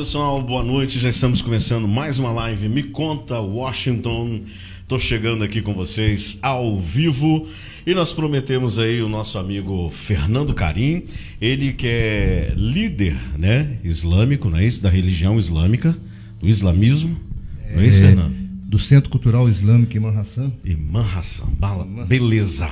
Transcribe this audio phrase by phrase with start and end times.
[0.00, 0.98] pessoal, boa noite.
[0.98, 2.70] Já estamos começando mais uma live.
[2.70, 4.40] Me conta, Washington.
[4.88, 7.46] Tô chegando aqui com vocês ao vivo
[7.86, 11.02] e nós prometemos aí o nosso amigo Fernando Carim,
[11.38, 15.94] ele que é líder, né, islâmico, não é isso, da religião islâmica,
[16.40, 17.14] do islamismo,
[17.74, 18.34] não é isso, É, Fernando?
[18.70, 20.50] Do Centro Cultural Islâmico Imam Hassan.
[20.64, 22.70] Imam Hassan, bala, beleza.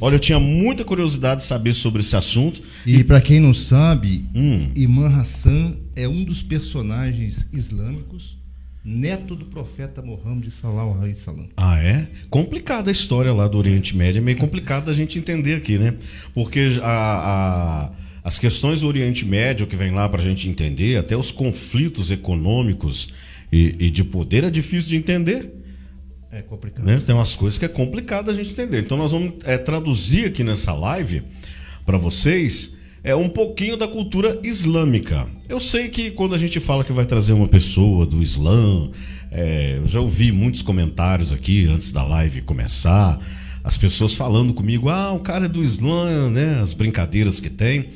[0.00, 2.60] Olha, eu tinha muita curiosidade de saber sobre esse assunto.
[2.84, 4.70] E para quem não sabe, Hum.
[4.74, 8.36] Imam Hassan é um dos personagens islâmicos,
[8.84, 11.48] neto do profeta Mohammed sallallahu alaihi wasallam.
[11.56, 12.08] Ah, é?
[12.28, 15.94] Complicada a história lá do Oriente Médio, é meio complicado a gente entender aqui, né?
[16.34, 20.96] Porque a- a- as questões do Oriente Médio que vem lá para a gente entender,
[20.98, 23.08] até os conflitos econômicos
[23.52, 25.50] e, e de poder é difícil de entender.
[26.30, 26.84] É complicado.
[26.84, 27.00] né?
[27.06, 28.80] Tem umas coisas que é complicado a gente entender.
[28.80, 31.22] Então nós vamos é, traduzir aqui nessa live
[31.86, 32.74] para vocês
[33.04, 35.28] é um pouquinho da cultura islâmica.
[35.46, 38.90] Eu sei que quando a gente fala que vai trazer uma pessoa do Islã,
[39.30, 43.20] é, eu já ouvi muitos comentários aqui antes da live começar,
[43.62, 46.60] as pessoas falando comigo, ah, o cara é do Islã, né?
[46.60, 47.90] As brincadeiras que tem.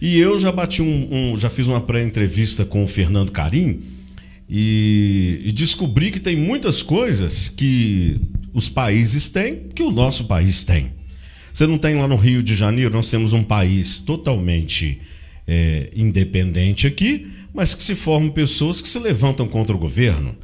[0.00, 3.80] E eu já bati um, um- já fiz uma pré-entrevista com o Fernando Carim
[4.48, 8.20] e, e descobri que tem muitas coisas que
[8.52, 10.92] os países têm que o nosso país tem.
[11.54, 15.00] Você não tem lá no Rio de Janeiro, nós temos um país totalmente
[15.46, 20.34] é, independente aqui, mas que se formam pessoas que se levantam contra o governo.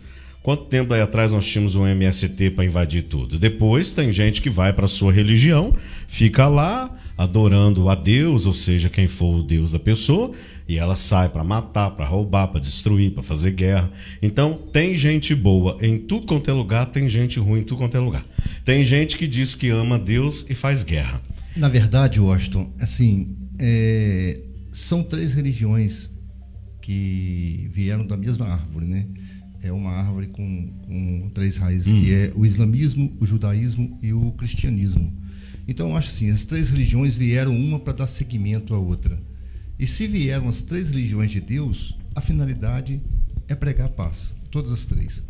[0.41, 3.41] Quanto tempo aí atrás nós tínhamos um MST para invadir tudo?
[3.41, 5.77] Depois tem gente que vai para sua religião,
[6.07, 10.33] fica lá adorando a Deus, ou seja, quem for o Deus da pessoa,
[10.67, 13.91] e ela sai para matar, para roubar, para destruir, para fazer guerra.
[14.23, 17.95] Então tem gente boa em tudo quanto é lugar, tem gente ruim em tudo quanto
[17.95, 18.25] é lugar.
[18.65, 21.21] Tem gente que diz que ama Deus e faz guerra.
[21.55, 24.41] Na verdade, Washington, assim, é,
[24.73, 26.09] são três religiões
[26.81, 29.07] que vieram da mesma árvore, né?
[29.63, 34.33] É uma árvore com, com três raízes, que é o islamismo, o judaísmo e o
[34.33, 35.20] cristianismo.
[35.71, 39.23] Então, eu acho assim, as três religiões vieram uma para dar seguimento à outra.
[39.79, 43.01] E se vieram as três religiões de Deus, a finalidade
[43.47, 45.23] é pregar paz, todas as três.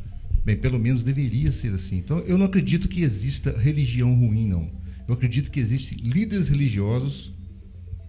[0.43, 1.99] Bem, pelo menos deveria ser assim.
[1.99, 4.71] Então, eu não acredito que exista religião ruim, não.
[5.07, 7.35] Eu acredito que existem líderes religiosos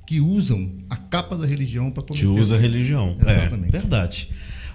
[0.07, 3.17] que usam a capa da religião para que usa a religião.
[3.19, 3.75] Exatamente.
[3.75, 4.29] É, verdade.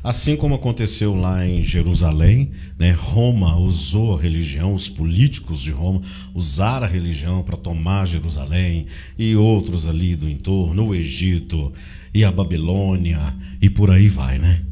[0.07, 6.01] Assim como aconteceu lá em Jerusalém, né, Roma usou a religião, os políticos de Roma
[6.33, 8.87] usaram a religião para tomar Jerusalém
[9.19, 11.73] e outros ali do entorno, o Egito
[12.15, 14.63] e a Babilônia e por aí vai, né?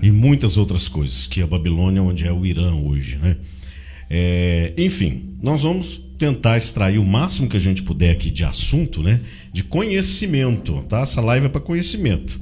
[0.00, 3.36] E muitas outras coisas, que a Babilônia é onde é o Irã hoje, né?
[4.08, 9.02] É, enfim, nós vamos tentar extrair o máximo que a gente puder aqui de assunto,
[9.02, 9.20] né?
[9.52, 11.00] De conhecimento, tá?
[11.00, 12.40] Essa live é para conhecimento.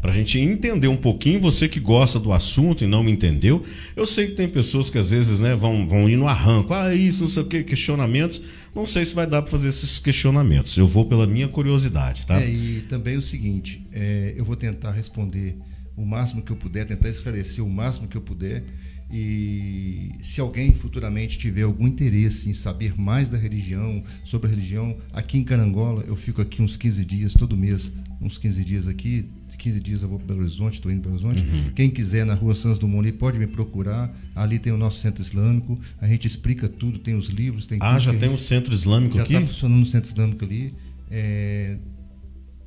[0.00, 3.62] Para a gente entender um pouquinho, você que gosta do assunto e não me entendeu.
[3.96, 6.72] Eu sei que tem pessoas que às vezes né, vão, vão ir no arranco.
[6.72, 8.40] Ah, isso, não sei o que, questionamentos.
[8.74, 10.76] Não sei se vai dar para fazer esses questionamentos.
[10.76, 12.40] Eu vou pela minha curiosidade, tá?
[12.40, 15.56] É, e também o seguinte, é, eu vou tentar responder
[15.96, 18.64] o máximo que eu puder, tentar esclarecer o máximo que eu puder.
[19.10, 24.96] E se alguém futuramente tiver algum interesse em saber mais da religião, sobre a religião,
[25.12, 27.90] aqui em Carangola, eu fico aqui uns 15 dias, todo mês,
[28.20, 29.28] uns 15 dias aqui.
[29.58, 31.48] 15 dias eu vou para Belo Horizonte, estou indo para Belo Horizonte.
[31.50, 31.70] Uhum.
[31.74, 34.10] Quem quiser na rua Santos Dumont ali, pode me procurar.
[34.34, 35.78] Ali tem o nosso centro islâmico.
[36.00, 39.16] A gente explica tudo, tem os livros, tem Ah, já tem gente- um centro islâmico
[39.16, 39.34] já aqui?
[39.34, 40.72] está funcionando no centro islâmico ali.
[41.10, 41.76] é,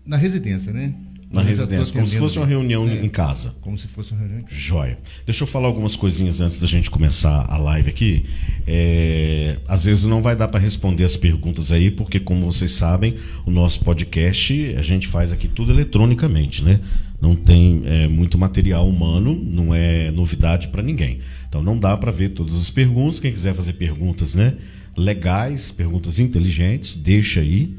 [0.05, 0.95] na residência, né?
[1.31, 3.55] Na residência, como se fosse uma reunião É, em casa.
[3.61, 4.43] Como se fosse uma reunião.
[4.49, 4.97] Joia.
[5.25, 8.25] Deixa eu falar algumas coisinhas antes da gente começar a live aqui.
[8.67, 13.15] É, às vezes não vai dar para responder as perguntas aí, porque, como vocês sabem,
[13.45, 16.81] o nosso podcast a gente faz aqui tudo eletronicamente, né?
[17.21, 21.19] Não tem é, muito material humano, não é novidade para ninguém.
[21.47, 23.19] Então não dá para ver todas as perguntas.
[23.19, 24.55] Quem quiser fazer perguntas, né?
[24.97, 27.73] Legais, perguntas inteligentes, deixa aí,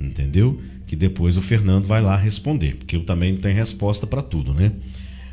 [0.00, 0.60] entendeu?
[0.86, 4.54] Que depois o Fernando vai lá responder, porque eu também não tenho resposta para tudo,
[4.54, 4.72] né?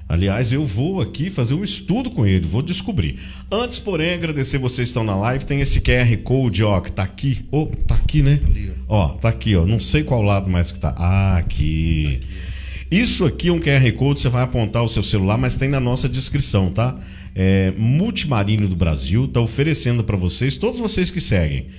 [0.07, 3.19] Aliás, eu vou aqui fazer um estudo com ele, vou descobrir.
[3.51, 5.45] Antes, porém, agradecer vocês que estão na live.
[5.45, 7.45] Tem esse QR Code, ó, que tá aqui.
[7.51, 8.39] Ô, tá aqui, né?
[8.45, 9.65] Ali, Ó, tá aqui, ó.
[9.65, 10.93] Não sei qual lado mais que tá.
[10.97, 12.21] Ah, aqui.
[12.91, 15.79] Isso aqui é um QR Code, você vai apontar o seu celular, mas tem na
[15.79, 16.95] nossa descrição, tá?
[17.33, 21.69] É, Multimarino do Brasil tá oferecendo para vocês, todos vocês que seguem.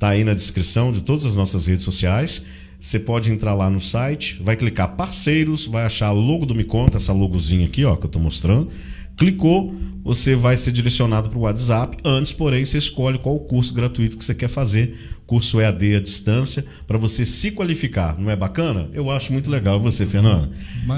[0.00, 2.42] Tá aí na descrição de todas as nossas redes sociais.
[2.84, 6.98] Você pode entrar lá no site, vai clicar parceiros, vai achar logo do Me Conta,
[6.98, 8.68] essa logozinha aqui, ó, que eu tô mostrando.
[9.16, 11.96] Clicou, você vai ser direcionado para o WhatsApp.
[12.04, 16.62] Antes, porém, você escolhe qual curso gratuito que você quer fazer, curso EAD à distância,
[16.86, 18.20] para você se qualificar.
[18.20, 18.90] Não é bacana?
[18.92, 19.80] Eu acho muito legal.
[19.80, 20.50] Você, Fernando?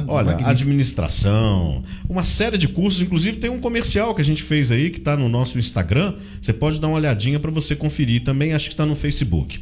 [0.08, 0.50] Olha, Magnífico.
[0.50, 3.00] administração, uma série de cursos.
[3.00, 6.14] Inclusive, tem um comercial que a gente fez aí que está no nosso Instagram.
[6.40, 8.24] Você pode dar uma olhadinha para você conferir.
[8.24, 9.60] Também acho que está no Facebook.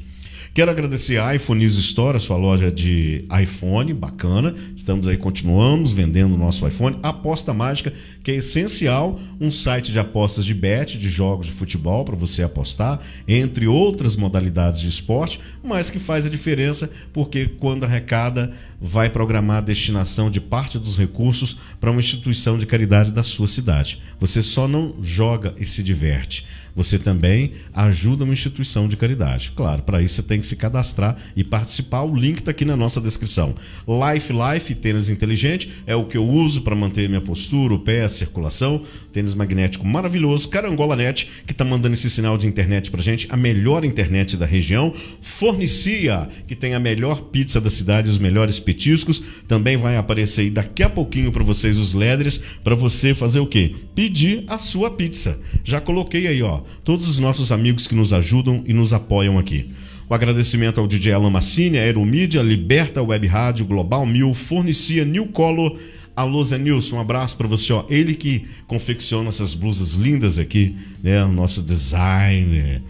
[0.54, 4.54] Quero agradecer a iPhones Store, a sua loja de iPhone, bacana.
[4.76, 6.96] Estamos aí, continuamos vendendo o nosso iPhone.
[7.02, 7.92] Aposta Mágica,
[8.22, 12.44] que é essencial, um site de apostas de bet, de jogos de futebol para você
[12.44, 18.52] apostar, entre outras modalidades de esporte, mas que faz a diferença porque quando arrecada,
[18.86, 23.48] vai programar a destinação de parte dos recursos para uma instituição de caridade da sua
[23.48, 23.98] cidade.
[24.20, 26.44] Você só não joga e se diverte
[26.74, 29.52] você também ajuda uma instituição de caridade.
[29.54, 32.02] Claro, para isso você tem que se cadastrar e participar.
[32.02, 33.54] O link está aqui na nossa descrição.
[33.86, 38.04] Life Life tênis inteligente é o que eu uso para manter minha postura, o pé,
[38.04, 38.82] a circulação.
[39.12, 40.48] Tênis magnético maravilhoso.
[40.48, 44.46] Carangola Net, que está mandando esse sinal de internet para gente, a melhor internet da
[44.46, 44.92] região.
[45.20, 49.22] Fornicia, que tem a melhor pizza da cidade, os melhores petiscos.
[49.46, 53.46] Também vai aparecer aí daqui a pouquinho para vocês os ledres, para você fazer o
[53.46, 53.74] quê?
[53.94, 55.38] Pedir a sua pizza.
[55.62, 59.70] Já coloquei aí, ó todos os nossos amigos que nos ajudam e nos apoiam aqui.
[60.08, 65.78] O agradecimento ao DJ Alan Massini, Aeromídia, Liberta Web Rádio, Global Mil, Fornecia, New Color,
[66.14, 67.72] Alô Zé Nilson, um abraço para você.
[67.72, 67.84] Ó.
[67.88, 71.24] Ele que confecciona essas blusas lindas aqui, né?
[71.24, 72.82] O nosso designer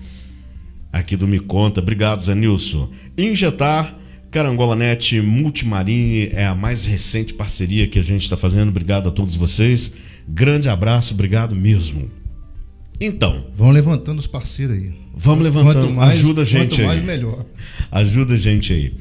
[0.92, 1.80] aqui do Me Conta.
[1.80, 2.90] Obrigado, Zé Nilson.
[3.16, 3.96] Injetar,
[4.34, 8.68] Carangola Net, Multimarine é a mais recente parceria que a gente está fazendo.
[8.68, 9.92] Obrigado a todos vocês.
[10.28, 12.10] Grande abraço, obrigado mesmo.
[13.00, 13.46] Então.
[13.54, 14.92] Vão levantando os parceiros aí.
[15.14, 15.88] Vamos levantando.
[15.92, 16.86] Mais, Ajuda a gente quanto aí.
[16.88, 17.46] mais, melhor.
[17.92, 18.94] Ajuda a gente aí.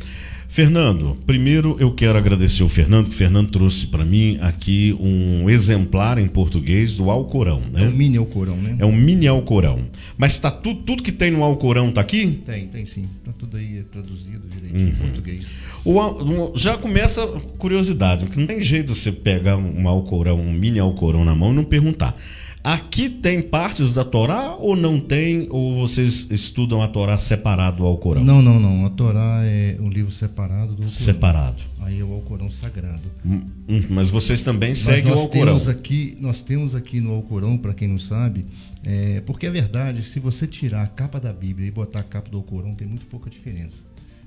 [0.53, 5.49] Fernando, primeiro eu quero agradecer o Fernando, que o Fernando trouxe para mim aqui um
[5.49, 7.85] exemplar em português do Alcorão, né?
[7.85, 8.75] É um mini Alcorão, né?
[8.77, 9.79] É um mini Alcorão.
[10.15, 12.39] Mas tá tudo, tudo que tem no Alcorão tá aqui?
[12.45, 13.01] Tem, tem sim.
[13.25, 14.95] Tá tudo aí traduzido direitinho uhum.
[14.95, 15.47] em português.
[15.83, 17.25] O, já começa
[17.57, 21.55] curiosidade, que não tem jeito você pegar um Alcorão, um mini Alcorão na mão e
[21.55, 22.15] não perguntar.
[22.63, 25.47] Aqui tem partes da Torá ou não tem?
[25.49, 28.23] Ou vocês estudam a Torá separado do Alcorão?
[28.23, 28.85] Não, não, não.
[28.85, 30.91] A Torá é um livro separado do Alcorão.
[30.91, 31.61] Separado.
[31.81, 33.01] Aí é o Alcorão sagrado.
[33.25, 35.59] Hum, hum, mas vocês também seguem o Alcorão.
[35.59, 38.45] Temos aqui, nós temos aqui no Alcorão, para quem não sabe,
[38.85, 42.29] é, porque é verdade, se você tirar a capa da Bíblia e botar a capa
[42.29, 43.75] do Alcorão, tem muito pouca diferença.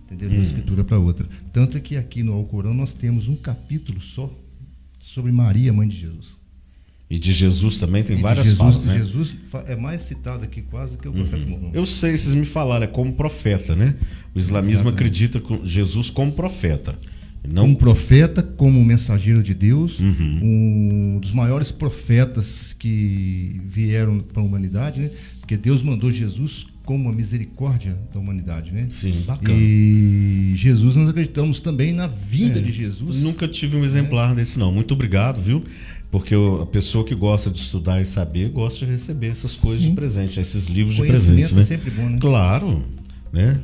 [0.05, 0.29] Entendeu?
[0.29, 0.45] De uma hum.
[0.45, 1.27] escritura para outra.
[1.55, 4.31] Tanto é que aqui no Alcorão nós temos um capítulo só
[5.01, 6.37] sobre Maria, mãe de Jesus.
[7.09, 8.99] E de Jesus também tem e várias Jesus, falas, né?
[8.99, 9.37] Jesus
[9.69, 11.51] é mais citado aqui quase que o profeta uhum.
[11.51, 11.77] Muhammad.
[11.77, 13.95] Eu sei, vocês me falaram, é como profeta, né?
[14.35, 14.95] O islamismo Exatamente.
[14.95, 16.99] acredita com Jesus como profeta.
[17.49, 17.63] Não...
[17.63, 20.41] Como profeta, como mensageiro de Deus, uhum.
[20.43, 25.11] um dos maiores profetas que vieram para a humanidade, né?
[25.39, 28.87] Porque Deus mandou Jesus como a misericórdia da humanidade, né?
[28.91, 29.59] Sim, bacana.
[29.59, 33.23] E Jesus, nós acreditamos também na vinda é, de Jesus.
[33.23, 34.35] Nunca tive um exemplar é.
[34.37, 34.73] desse, não.
[34.73, 35.65] Muito obrigado, viu?
[36.17, 39.91] Porque a pessoa que gosta de estudar e saber gosta de receber essas coisas Sim.
[39.91, 41.61] de presente, esses livros de presente, né?
[41.61, 42.17] É sempre bom, né?
[42.19, 42.83] Claro,
[43.31, 43.61] né?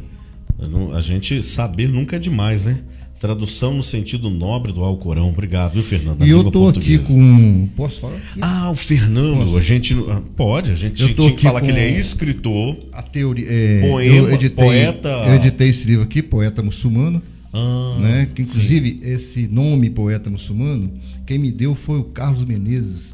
[0.95, 2.81] A gente saber nunca é demais, né?
[3.19, 5.31] Tradução no sentido nobre do Alcorão.
[5.31, 6.27] Obrigado, viu, Fernando?
[6.27, 7.69] E eu tô aqui com.
[7.75, 8.17] Posso falar?
[8.17, 8.39] Aqui?
[8.43, 9.45] Ah, o Fernando.
[9.45, 9.57] Posso?
[9.57, 9.97] A gente.
[10.37, 12.77] Pode, a gente eu tinha que falar que ele é escritor.
[12.93, 13.47] A teoria.
[13.49, 15.09] É, poema, eu editei, poeta.
[15.09, 17.23] Eu editei esse livro aqui, Poeta Muçulmano.
[17.53, 18.29] Ah, né?
[18.35, 18.99] Que, inclusive, sim.
[19.03, 20.93] esse nome, Poeta Muçulmano,
[21.27, 23.13] quem me deu foi o Carlos Menezes,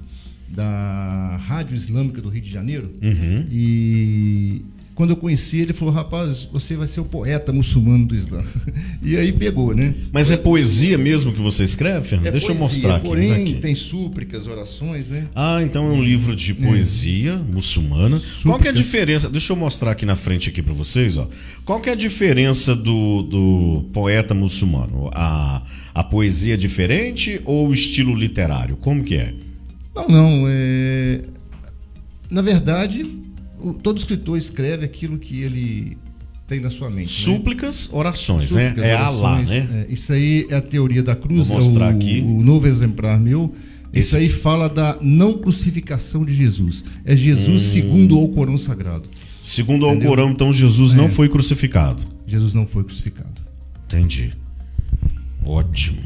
[0.49, 2.91] da Rádio Islâmica do Rio de Janeiro.
[3.03, 3.45] Uhum.
[3.51, 4.63] E
[4.99, 8.43] quando eu conheci ele, falou: rapaz, você vai ser o poeta muçulmano do Islã.
[9.01, 9.95] e aí pegou, né?
[10.11, 12.27] Mas é poesia mesmo que você escreve, Fernando?
[12.27, 13.07] É Deixa poesia, eu mostrar aqui.
[13.07, 13.55] Porém, aqui.
[13.61, 15.29] tem súplicas, orações, né?
[15.37, 17.37] Ah, então é um livro de poesia é.
[17.37, 18.17] muçulmana.
[18.19, 18.43] Súplicas.
[18.43, 19.31] Qual que é a diferença?
[19.31, 21.29] Deixa eu mostrar aqui na frente aqui para vocês, ó.
[21.65, 25.11] Qual que é a diferença do, do poeta muçulmano?
[25.15, 25.63] A,
[25.95, 28.77] a poesia é diferente ou o estilo literário?
[28.77, 29.33] Como que é?
[29.95, 30.45] Não, não.
[30.49, 31.21] É...
[32.29, 33.05] Na verdade,
[33.61, 35.99] o, todo escritor escreve aquilo que ele
[36.47, 37.29] tem na sua mente.
[37.29, 37.35] Né?
[37.35, 37.99] Súplicas, né?
[37.99, 38.89] orações, Súplicas, né?
[38.89, 39.87] É Allah, né?
[39.89, 41.47] É, isso aí é a teoria da cruz.
[41.47, 42.21] Vou mostrar é o, aqui.
[42.21, 43.55] O novo exemplar meu.
[43.93, 44.01] Esse...
[44.01, 46.85] Isso aí fala da não crucificação de Jesus.
[47.05, 47.71] É Jesus hum.
[47.71, 49.09] segundo o Corão Sagrado.
[49.43, 50.97] Segundo o Corão, então Jesus é.
[50.97, 52.03] não foi crucificado.
[52.27, 53.43] Jesus não foi crucificado.
[53.87, 54.33] Entendi.
[55.45, 55.99] Ótimo.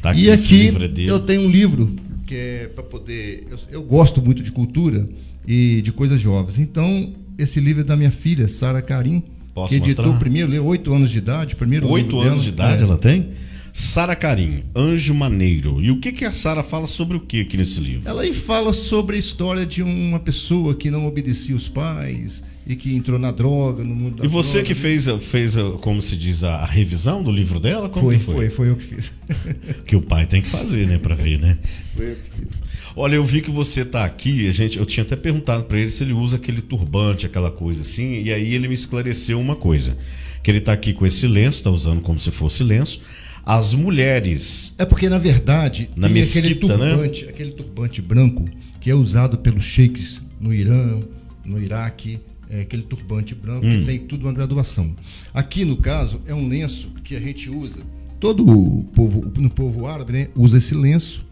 [0.00, 1.94] Tá aqui e aqui é eu tenho um livro
[2.30, 3.44] que é para poder.
[3.50, 5.08] Eu, eu gosto muito de cultura
[5.44, 6.60] e de coisas jovens.
[6.60, 10.20] Então, esse livro é da minha filha, Sara Karim, Posso que editou mostrar?
[10.20, 12.84] primeiro, leu oito anos de idade, primeiro Oito anos dela, de idade é.
[12.84, 13.30] ela tem?
[13.72, 15.82] Sara Carim, Anjo Maneiro.
[15.82, 18.08] E o que, que a Sara fala sobre o que aqui nesse livro?
[18.08, 22.76] Ela aí fala sobre a história de uma pessoa que não obedecia os pais e
[22.76, 24.80] que entrou na droga, no mundo da E você droga, que né?
[24.80, 27.88] fez, fez, como se diz, a, revisão do livro dela?
[27.88, 28.34] Como Foi, foi?
[28.34, 29.12] foi, foi eu que fiz.
[29.86, 31.58] Que o pai tem que fazer, né, pra ver, né?
[31.96, 32.60] foi eu que fiz.
[32.96, 35.88] Olha, eu vi que você tá aqui, a gente, eu tinha até perguntado pra ele
[35.90, 39.96] se ele usa aquele turbante, aquela coisa assim, e aí ele me esclareceu uma coisa,
[40.42, 43.00] que ele tá aqui com esse lenço, tá usando como se fosse lenço.
[43.46, 46.90] As mulheres, É porque, na verdade, Na tem mesquita, aquele né?
[46.90, 48.44] turbante, aquele turbante branco
[48.80, 51.00] que é usado pelos sheiks no Irã,
[51.44, 52.18] no Iraque,
[52.50, 53.80] é aquele turbante branco Hum.
[53.80, 54.94] que tem tudo uma graduação.
[55.32, 57.78] Aqui, no caso, é um lenço que a gente usa.
[58.18, 61.24] Todo o povo, no povo árabe, né, usa esse lenço.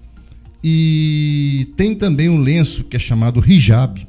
[0.63, 4.07] E tem também um lenço que é chamado hijab,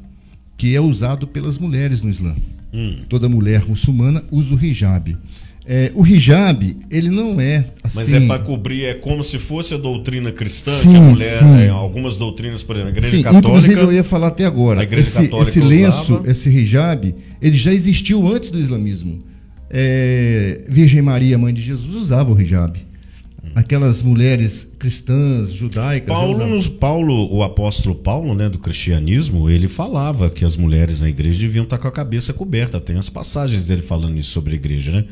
[0.57, 2.35] que é usado pelas mulheres no Islã.
[2.73, 2.99] Hum.
[3.07, 5.17] Toda mulher muçulmana usa o hijab.
[5.71, 7.95] É, o hijab, ele não é assim...
[7.95, 11.37] mas é para cobrir, é como se fosse a doutrina cristã, Sim, que a mulher,
[11.37, 11.59] sim.
[11.61, 13.47] é, algumas doutrinas, por exemplo, a igreja Sim, católica.
[13.49, 14.79] inclusive eu ia falar até agora.
[14.79, 16.31] A Igreja esse, Católica esse lenço, usava.
[16.31, 19.21] esse hijab, ele já existiu antes do islamismo.
[19.69, 22.79] É, Virgem Maria, mãe de Jesus, usava o hijab.
[23.55, 26.07] Aquelas mulheres cristãs, judaicas.
[26.07, 31.09] Paulo, nos- Paulo, o apóstolo Paulo, né, do cristianismo, ele falava que as mulheres na
[31.09, 32.79] igreja deviam estar com a cabeça coberta.
[32.79, 35.05] Tem as passagens dele falando isso sobre a igreja, né?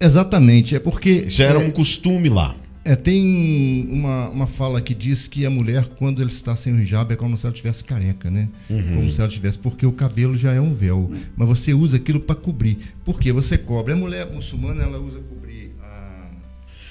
[0.00, 1.28] Exatamente, é porque.
[1.28, 2.54] Já era é, um costume lá.
[2.84, 6.80] é, tem uma, uma fala que diz que a mulher, quando ela está sem o
[6.80, 8.48] hijab, é como se ela estivesse careca, né?
[8.70, 8.94] Uhum.
[8.94, 11.10] Como se ela tivesse, porque o cabelo já é um véu.
[11.36, 12.78] Mas você usa aquilo para cobrir.
[13.04, 13.32] Por quê?
[13.32, 13.92] Você cobre.
[13.92, 15.20] A mulher muçulmana, ela usa.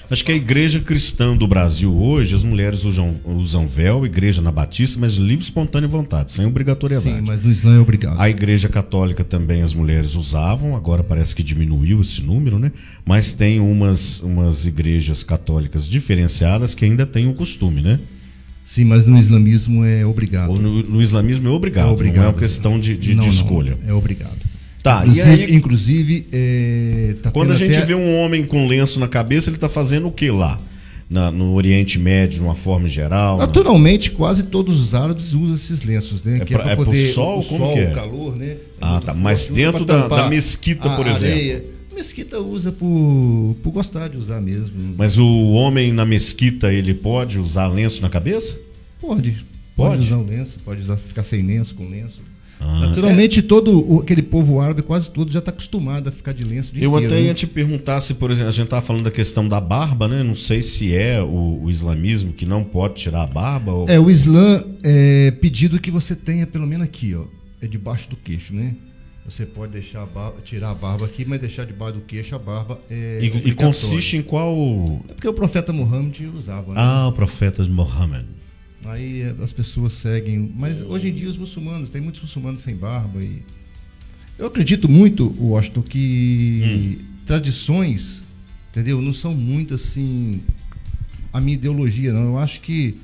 [0.08, 4.52] Acho que a igreja cristã do Brasil hoje, as mulheres usam, usam véu, igreja na
[4.52, 7.16] Batista, mas livre, espontânea vontade, sem obrigatoriedade.
[7.16, 8.20] Sim, mas no Islã é obrigado.
[8.20, 12.70] A igreja católica também as mulheres usavam, agora parece que diminuiu esse número, né?
[13.04, 17.98] Mas tem umas, umas igrejas católicas diferenciadas que ainda têm o costume, né?
[18.64, 20.52] Sim, mas no islamismo é obrigado.
[20.54, 22.16] No, no islamismo é obrigado, é obrigado.
[22.16, 23.78] não é uma questão de, de- de Não, não, escolha.
[23.86, 24.38] é obrigado.
[24.86, 28.68] Tá, e inclusive, aí- inclusive é, tá Quando a gente até- vê um homem com
[28.68, 30.60] lenço na cabeça, ele está fazendo o que lá?
[31.10, 33.36] Na- no Oriente Médio, de uma forma geral?
[33.38, 33.46] né?
[33.46, 36.38] Naturalmente, quase todos os árabes usam esses lenços, né?
[36.40, 37.40] É que é pra- é pro poder sol?
[37.40, 37.90] o Como sol, que é?
[37.90, 38.46] o calor, né?
[38.50, 39.12] É Ah, tá.
[39.12, 41.34] Mas forte, usa dentro pra da- da mesquita, por exemplo.
[41.34, 41.64] areia.
[41.94, 44.94] Mesquita usa por, por gostar de usar mesmo.
[44.96, 48.56] Mas o homem na mesquita, ele pode usar lenço na cabeça?
[49.00, 49.30] Pode.
[49.74, 49.96] Pode?
[49.96, 52.20] Pode usar o lenço, pode usar, ficar sem lenço, com lenço.
[52.58, 56.42] Ah, Naturalmente, todo o- aquele povo árabe, quase todo, já está acostumado a ficar de
[56.42, 57.28] lenço dia Eu inteiro, até né?
[57.28, 60.22] ia te perguntar se, por exemplo, a gente estava falando da questão da barba, né?
[60.22, 63.72] Não sei se é o, o islamismo que não pode tirar a barba.
[63.72, 63.88] Ou...
[63.88, 67.24] É, o Islã é pedido que você tenha pelo menos aqui, ó.
[67.60, 68.74] É debaixo do queixo, né?
[69.28, 72.38] Você pode deixar a barba, tirar a barba aqui, mas deixar debaixo do queixo a
[72.38, 73.18] barba é.
[73.20, 74.54] e, e consiste em qual.
[75.08, 76.74] É porque o profeta Muhammad usava, né?
[76.76, 78.24] Ah, o profeta Mohammed.
[78.88, 80.52] Aí é, as pessoas seguem.
[80.56, 83.22] Mas hoje em dia os muçulmanos, tem muitos muçulmanos sem barba.
[83.22, 83.42] E...
[84.38, 88.22] Eu acredito muito, Washington, que tradições,
[88.70, 89.02] entendeu?
[89.02, 90.40] Não são muito assim
[91.32, 92.26] a minha ideologia, não.
[92.26, 92.94] Eu acho que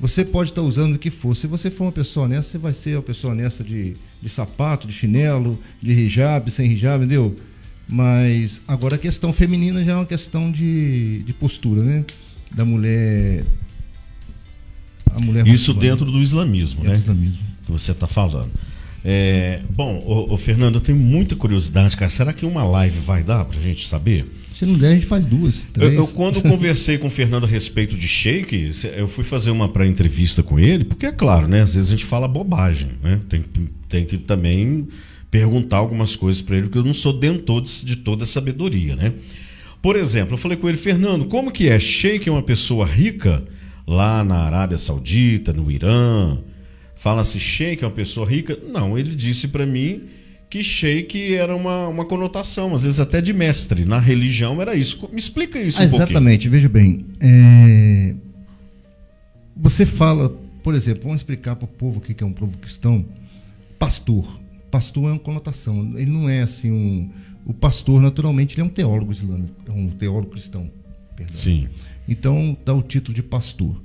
[0.00, 1.36] você pode estar usando o que for.
[1.36, 4.86] Se você for uma pessoa honesta, você vai ser uma pessoa honesta de, de sapato,
[4.86, 7.34] de chinelo, de hijab, sem hijab, entendeu?
[7.88, 12.04] Mas agora a questão feminina já é uma questão de, de postura, né?
[12.50, 13.44] Da mulher.
[15.14, 16.94] A mulher Isso dentro do islamismo, É né?
[16.96, 17.38] islamismo.
[17.64, 18.50] Que você está falando.
[19.04, 22.10] É, bom, ô, ô, Fernando, eu tenho muita curiosidade, cara.
[22.10, 24.26] Será que uma live vai dar pra gente saber?
[24.52, 25.60] Se não der, a gente faz duas.
[25.78, 29.68] Eu, eu, quando conversei com o Fernando a respeito de shake, eu fui fazer uma
[29.68, 31.62] pré-entrevista com ele, porque é claro, né?
[31.62, 33.20] Às vezes a gente fala bobagem, né?
[33.28, 34.88] Tem, que- tem que também
[35.30, 38.96] perguntar algumas coisas para ele, porque eu não sou dentor de, de toda a sabedoria,
[38.96, 39.12] né?
[39.80, 41.78] Por exemplo, eu falei com ele, Fernando, como que é?
[41.78, 43.44] Sheik é uma pessoa rica
[43.88, 46.38] lá na Arábia Saudita, no Irã?
[46.94, 48.58] Fala-se sheik é uma pessoa rica?
[48.70, 50.02] Não, ele disse para mim
[50.50, 53.84] que sheik era uma, uma conotação, às vezes até de mestre.
[53.84, 55.08] Na religião era isso.
[55.12, 56.04] Me explica isso Ah, um pouquinho.
[56.10, 57.06] exatamente, veja bem.
[57.20, 58.14] é,
[59.56, 60.28] Você fala,
[60.62, 63.04] por exemplo, vamos explicar para o povo o que que é um povo cristão.
[63.78, 64.38] Pastor.
[64.70, 65.92] Pastor é uma conotação.
[65.96, 67.10] Ele não é assim um.
[67.46, 70.70] O pastor, naturalmente, ele é um teólogo islâmico, é um teólogo cristão.
[71.18, 71.36] Perdão.
[71.36, 71.68] Sim.
[72.08, 73.80] Então dá o título de pastor.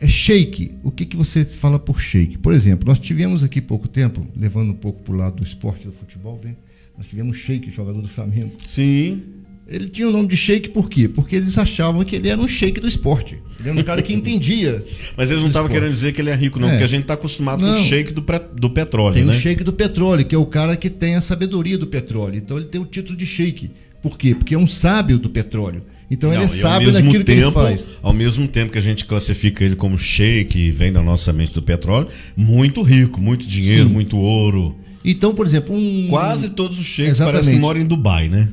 [0.00, 0.72] É sheik.
[0.82, 2.38] O que, que você fala por sheik?
[2.38, 5.86] Por exemplo, nós tivemos aqui pouco tempo, levando um pouco para o lado do esporte
[5.86, 6.54] do futebol, né?
[6.96, 8.52] nós tivemos sheik, jogador do Flamengo.
[8.66, 9.22] Sim.
[9.68, 11.08] Ele tinha o nome de sheik por quê?
[11.08, 13.38] Porque eles achavam que ele era um sheik do esporte.
[13.60, 14.82] Ele era um cara que entendia.
[15.16, 16.70] Mas eles não estavam querendo dizer que ele é rico, não, É.
[16.70, 17.74] porque a gente está acostumado com Não.
[17.74, 18.24] o shake do,
[18.56, 19.32] do petróleo, Tem né?
[19.32, 22.36] o sheik do petróleo, que é o cara que tem a sabedoria do petróleo.
[22.36, 23.70] Então ele tem o título de sheik.
[24.00, 24.34] Por quê?
[24.34, 25.82] Porque é um sábio do petróleo.
[26.10, 27.86] Então Não, ele sabe daquilo tempo, que ele faz.
[28.02, 31.62] Ao mesmo tempo que a gente classifica ele como sheik, vem da nossa mente do
[31.62, 33.92] petróleo, muito rico, muito dinheiro, Sim.
[33.92, 34.76] muito ouro.
[35.04, 36.06] Então, por exemplo, um...
[36.08, 38.48] quase todos os sheiks parecem que moram em Dubai, né?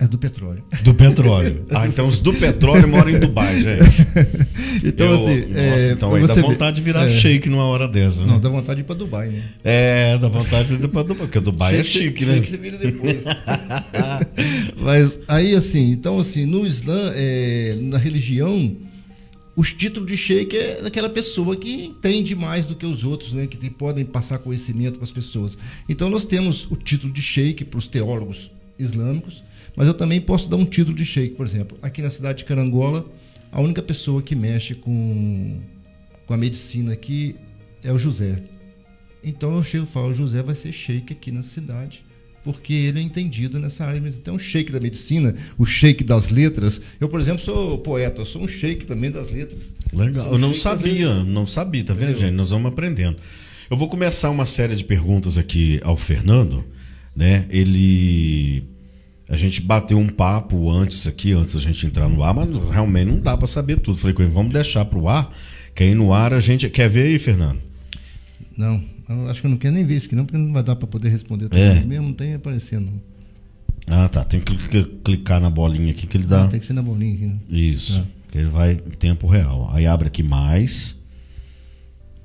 [0.00, 0.62] É do petróleo.
[0.84, 1.66] Do petróleo.
[1.70, 4.06] Ah, então os do petróleo moram em Dubai, gente.
[4.84, 5.40] então, Eu, assim.
[5.40, 8.28] Nossa, é, então aí dá vontade de virar é, shake numa hora dessa, né?
[8.28, 9.42] Não, dá vontade de ir pra Dubai, né?
[9.64, 12.34] É, dá vontade de ir pra Dubai, porque Dubai shake, é chique, né?
[12.36, 13.24] Shake você vira depois.
[14.78, 18.76] Mas aí, assim, então, assim, no Islã, é, na religião,
[19.56, 23.48] os títulos de sheik é daquela pessoa que entende mais do que os outros, né?
[23.48, 25.58] Que podem passar conhecimento para as pessoas.
[25.88, 29.42] Então, nós temos o título de sheik para os teólogos islâmicos
[29.76, 31.78] mas eu também posso dar um título de sheik, por exemplo.
[31.80, 33.06] Aqui na cidade de Carangola,
[33.50, 35.60] a única pessoa que mexe com,
[36.26, 37.36] com a medicina aqui
[37.82, 38.42] é o José.
[39.22, 42.04] Então eu chego e falo, o José vai ser sheik aqui na cidade,
[42.44, 43.98] porque ele é entendido nessa área.
[43.98, 46.80] Então o sheik da medicina, o sheik das letras.
[47.00, 49.74] Eu, por exemplo, sou poeta, eu sou um sheik também das letras.
[49.92, 52.32] Legal, eu não sabia, não sabia, tá vendo, gente?
[52.32, 53.16] Nós vamos aprendendo.
[53.70, 56.64] Eu vou começar uma série de perguntas aqui ao Fernando,
[57.14, 57.46] né?
[57.50, 58.64] Ele
[59.28, 63.08] a gente bateu um papo antes aqui, antes da gente entrar no ar, mas realmente
[63.08, 63.98] não dá para saber tudo.
[63.98, 65.28] Falei com ele, vamos deixar para o ar,
[65.74, 66.68] que aí no ar a gente.
[66.70, 67.60] Quer ver aí, Fernando?
[68.56, 68.82] Não,
[69.28, 70.86] acho que eu não quero nem ver isso aqui, não, porque não vai dar para
[70.86, 71.84] poder responder tudo é.
[71.84, 72.90] mesmo, não tem aparecendo.
[73.86, 74.24] Ah, tá.
[74.24, 74.56] Tem que
[75.04, 76.44] clicar na bolinha aqui que ele dá.
[76.44, 77.26] Ah, tem que ser na bolinha aqui.
[77.26, 77.38] Né?
[77.48, 78.04] Isso.
[78.04, 78.18] Ah.
[78.30, 79.70] Que ele vai em tempo real.
[79.72, 80.97] Aí abre aqui mais.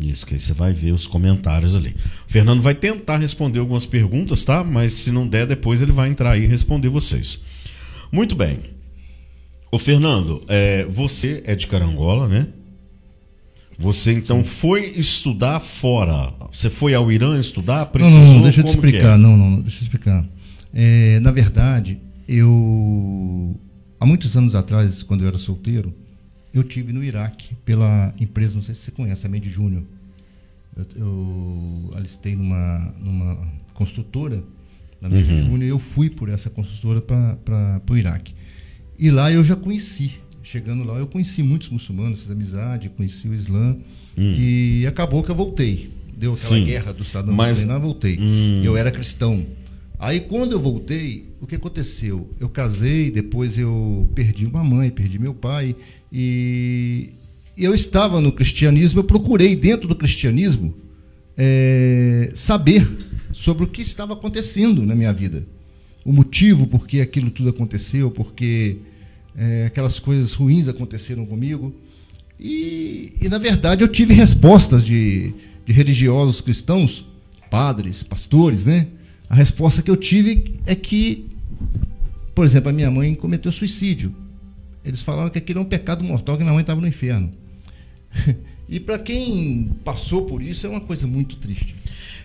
[0.10, 1.96] Isso, que aí você vai ver os comentários ali.
[2.28, 4.64] O Fernando vai tentar responder algumas perguntas, tá?
[4.64, 7.40] Mas se não der, depois ele vai entrar aí e responder vocês.
[8.12, 8.60] Muito bem.
[9.72, 12.48] Ô Fernando, é, você é de Carangola, né?
[13.78, 16.34] Você então foi estudar fora.
[16.52, 17.88] Você foi ao Irã estudar?
[17.88, 18.20] Precisou?
[18.20, 19.16] Não, não, deixa eu te explicar.
[19.16, 19.18] É?
[19.18, 20.26] Não, não, deixa eu explicar.
[20.74, 23.60] É, na verdade, eu
[24.00, 25.94] há muitos anos atrás, quando eu era solteiro,
[26.54, 29.84] eu tive no Iraque pela empresa, não sei se você conhece, a Med Júnior.
[30.76, 33.38] Eu, eu alistei numa, numa
[33.74, 34.44] construtora,
[35.00, 35.42] na Med uhum.
[35.42, 38.34] Júnior, e eu fui por essa construtora para o Iraque.
[38.98, 40.20] E lá eu já conheci.
[40.42, 43.78] Chegando lá, eu conheci muitos muçulmanos, fiz amizade, conheci o Islã.
[44.18, 44.36] Hum.
[44.38, 45.94] E acabou que eu voltei.
[46.16, 46.64] Deu aquela Sim.
[46.64, 47.58] guerra do Saddam Mas...
[47.58, 48.18] Hussein, eu voltei.
[48.20, 48.62] Hum.
[48.64, 49.46] Eu era cristão.
[49.98, 52.30] Aí quando eu voltei, o que aconteceu?
[52.40, 55.76] Eu casei, depois eu perdi uma mãe, perdi meu pai,
[56.12, 57.12] e
[57.58, 60.74] eu estava no cristianismo, eu procurei dentro do cristianismo
[61.38, 62.88] é, saber
[63.32, 65.46] sobre o que estava acontecendo na minha vida.
[66.06, 68.78] O motivo por que aquilo tudo aconteceu, porque
[69.36, 71.74] é, aquelas coisas ruins aconteceram comigo.
[72.40, 75.34] E, e, na verdade, eu tive respostas de,
[75.66, 77.06] de religiosos cristãos,
[77.50, 78.88] padres, pastores, né?
[79.30, 81.30] A resposta que eu tive é que,
[82.36, 84.14] por exemplo, a minha mãe cometeu suicídio.
[84.84, 87.32] Eles falaram que aquilo é um pecado mortal, que minha mãe estava no inferno.
[88.68, 91.76] E para quem passou por isso é uma coisa muito triste.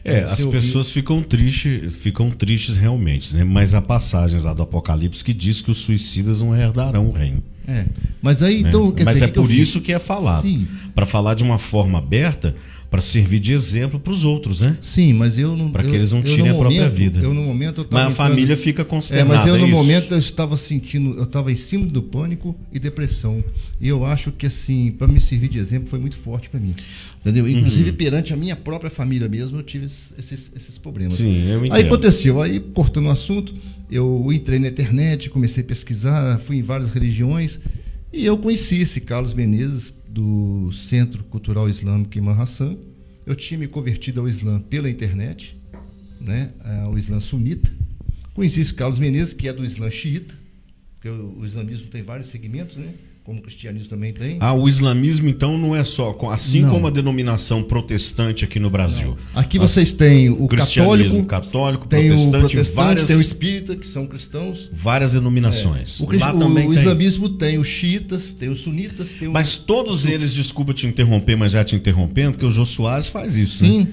[0.04, 3.44] É, as pessoas ficam tristes, ficam tristes realmente, né?
[3.44, 7.42] Mas há passagens lá do Apocalipse que diz que os suicidas não herdarão o reino.
[7.66, 7.84] É.
[8.22, 8.68] Mas aí né?
[8.70, 10.48] então, Mas dizer, é por isso que é falado.
[10.94, 12.56] Para falar de uma forma aberta,
[12.90, 14.78] para servir de exemplo para os outros, né?
[14.80, 15.70] Sim, mas eu não.
[15.70, 17.20] Para que eles não tirem a própria momento, vida.
[17.20, 17.82] Eu no momento.
[17.82, 19.34] Eu mas a entrando, família fica consternada.
[19.34, 22.56] É, mas eu no é momento eu estava sentindo, eu estava em cima do pânico
[22.72, 23.44] e depressão.
[23.78, 26.74] E eu acho que assim, para me servir de exemplo foi muito forte para mim,
[27.20, 27.44] entendeu?
[27.44, 27.50] Uhum.
[27.50, 27.96] Inclusive uhum.
[27.96, 31.14] perante a minha própria família mesmo eu tive esses, esses problemas.
[31.14, 31.74] Sim, eu entendo.
[31.74, 33.54] Aí aconteceu, aí cortando o assunto,
[33.90, 37.60] eu entrei na internet, comecei a pesquisar, fui em várias religiões
[38.10, 42.76] e eu conheci esse Carlos Menezes do Centro Cultural Islâmico em Hassan
[43.28, 45.54] eu tinha me convertido ao Islã pela internet,
[46.18, 46.50] né,
[46.82, 47.70] ao Islã sunita.
[48.32, 50.34] Conheci esse Carlos Menezes, que é do Islã xiita,
[50.94, 52.94] porque o islamismo tem vários segmentos, né?
[53.28, 54.38] Como o cristianismo também tem.
[54.40, 56.70] Ah, o islamismo então não é só, assim não.
[56.70, 59.18] como a denominação protestante aqui no Brasil.
[59.34, 59.42] Não.
[59.42, 63.86] Aqui vocês têm o católico, católico, tem protestante, o protestante, várias, tem o espírita, que
[63.86, 64.70] são cristãos.
[64.72, 66.00] Várias denominações.
[66.00, 66.04] É.
[66.04, 70.06] O, Lá o, também o islamismo tem os xiitas, tem os sunitas, tem Mas todos
[70.06, 73.68] eles, desculpa te interromper, mas já te interrompendo, porque o Jô Soares faz isso, né?
[73.68, 73.78] Sim.
[73.80, 73.88] Né?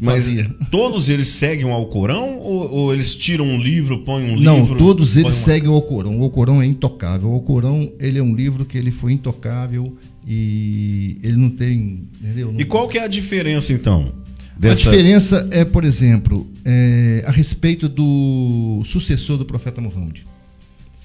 [0.00, 0.50] Mas Fazia.
[0.70, 4.70] todos eles seguem ao Corão ou, ou, eles tiram um livro, põem um Não, livro?
[4.70, 5.44] Não, todos eles uma...
[5.44, 6.18] seguem ao Corão.
[6.18, 7.30] O Corão é intocável.
[7.34, 9.94] O Corão ele é um livro que ele foi intocável
[10.26, 12.08] e ele não tem.
[12.18, 12.54] Entendeu?
[12.58, 14.10] E qual que é a diferença então?
[14.56, 14.88] Dessa...
[14.88, 20.20] A diferença é, por exemplo, é, a respeito do sucessor do profeta Muhammad.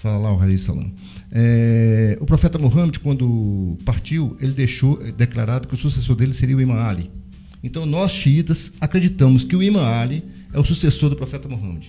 [0.01, 0.89] Salallahu alaihi salam.
[1.31, 6.61] É, o profeta Muhammad, quando partiu, ele deixou declarado que o sucessor dele seria o
[6.61, 7.11] Imam Ali.
[7.65, 10.23] Então nós xiitas acreditamos que o Imam Ali
[10.53, 11.87] é o sucessor do profeta Muhammad.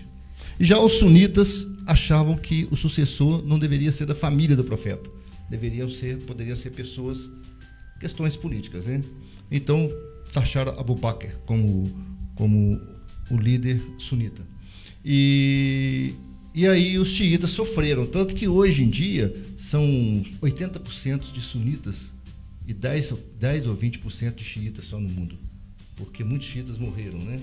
[0.58, 5.10] Já os sunitas achavam que o sucessor não deveria ser da família do profeta.
[5.50, 7.30] Deveriam ser, poderiam ser pessoas,
[8.00, 9.02] questões políticas, né?
[9.50, 9.92] Então,
[10.32, 11.92] taxaram Abu Bakr como,
[12.34, 12.80] como
[13.30, 14.42] o líder sunita.
[15.04, 16.14] E,
[16.54, 19.84] e aí os xiitas sofreram, tanto que hoje em dia são
[20.40, 22.12] 80% de sunitas
[22.66, 25.38] e 10, 10 ou 20% de xiitas só no mundo,
[25.96, 27.38] porque muitos xiitas morreram, né?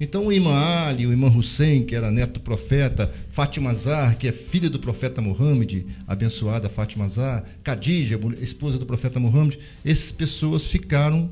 [0.00, 4.26] Então o imã Ali, o imã Hussein, que era neto do profeta, Fátima Zar, que
[4.26, 10.66] é filha do profeta Muhammad, abençoada Fátima Zar, Khadija, esposa do profeta Muhammad, essas pessoas
[10.66, 11.30] ficaram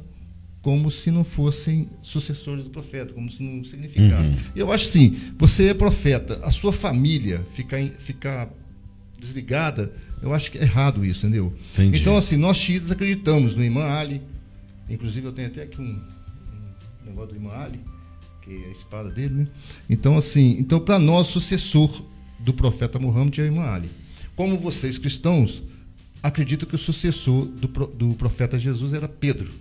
[0.63, 4.31] como se não fossem sucessores do profeta, como se não significasse.
[4.31, 4.37] Uhum.
[4.55, 8.49] Eu acho assim, você é profeta, a sua família ficar, ficar
[9.19, 11.53] desligada, eu acho que é errado isso, entendeu?
[11.73, 12.01] Entendi.
[12.01, 14.23] Então, assim, nós xiitas acreditamos no imã Ali,
[14.89, 16.01] inclusive eu tenho até aqui um,
[17.05, 17.81] um negócio do Ali,
[18.43, 19.49] que é a espada dele, né?
[19.89, 21.91] Então, assim, então para nós, sucessor
[22.39, 23.91] do profeta Muhammad é o imã Ali.
[24.35, 25.63] Como vocês cristãos
[26.23, 29.53] acreditam que o sucessor do, do profeta Jesus era Pedro.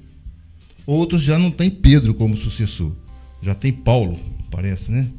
[0.86, 2.92] Outros já não tem Pedro como sucessor.
[3.42, 4.20] Já tem Paulo,
[4.52, 5.10] parece, né?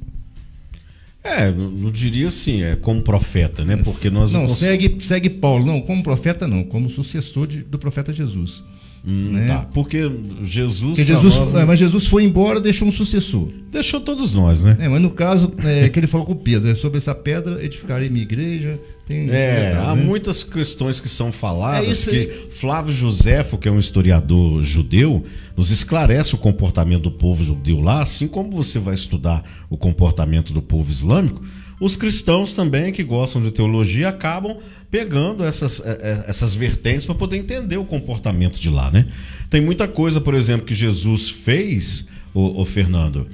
[1.25, 3.77] É, não diria assim, é como profeta, né?
[3.77, 7.79] Porque nós não, não segue segue Paulo, não, como profeta não, como sucessor de, do
[7.79, 8.63] profeta Jesus.
[9.05, 9.47] Hum, né?
[9.47, 10.11] Tá, porque
[10.45, 10.97] Jesus.
[10.97, 13.49] Porque Jesus nós, é, mas Jesus foi embora, deixou um sucessor.
[13.71, 14.77] Deixou todos nós, né?
[14.79, 18.09] É, mas no caso é, que ele falou com Pedro, é, sobre essa pedra edificarei
[18.09, 18.81] minha igreja.
[19.05, 20.05] Tem é, há né?
[20.05, 25.25] muitas questões que são faladas é que Flávio Joséfo, que é um historiador judeu,
[25.57, 30.53] nos esclarece o comportamento do povo judeu lá, assim como você vai estudar o comportamento
[30.53, 31.43] do povo islâmico
[31.83, 37.17] os cristãos também que gostam de teologia acabam pegando essas, é, é, essas vertentes para
[37.17, 39.09] poder entender o comportamento de lá, né?
[39.51, 43.27] Tem muita coisa, por exemplo, que Jesus fez, o, o Fernando,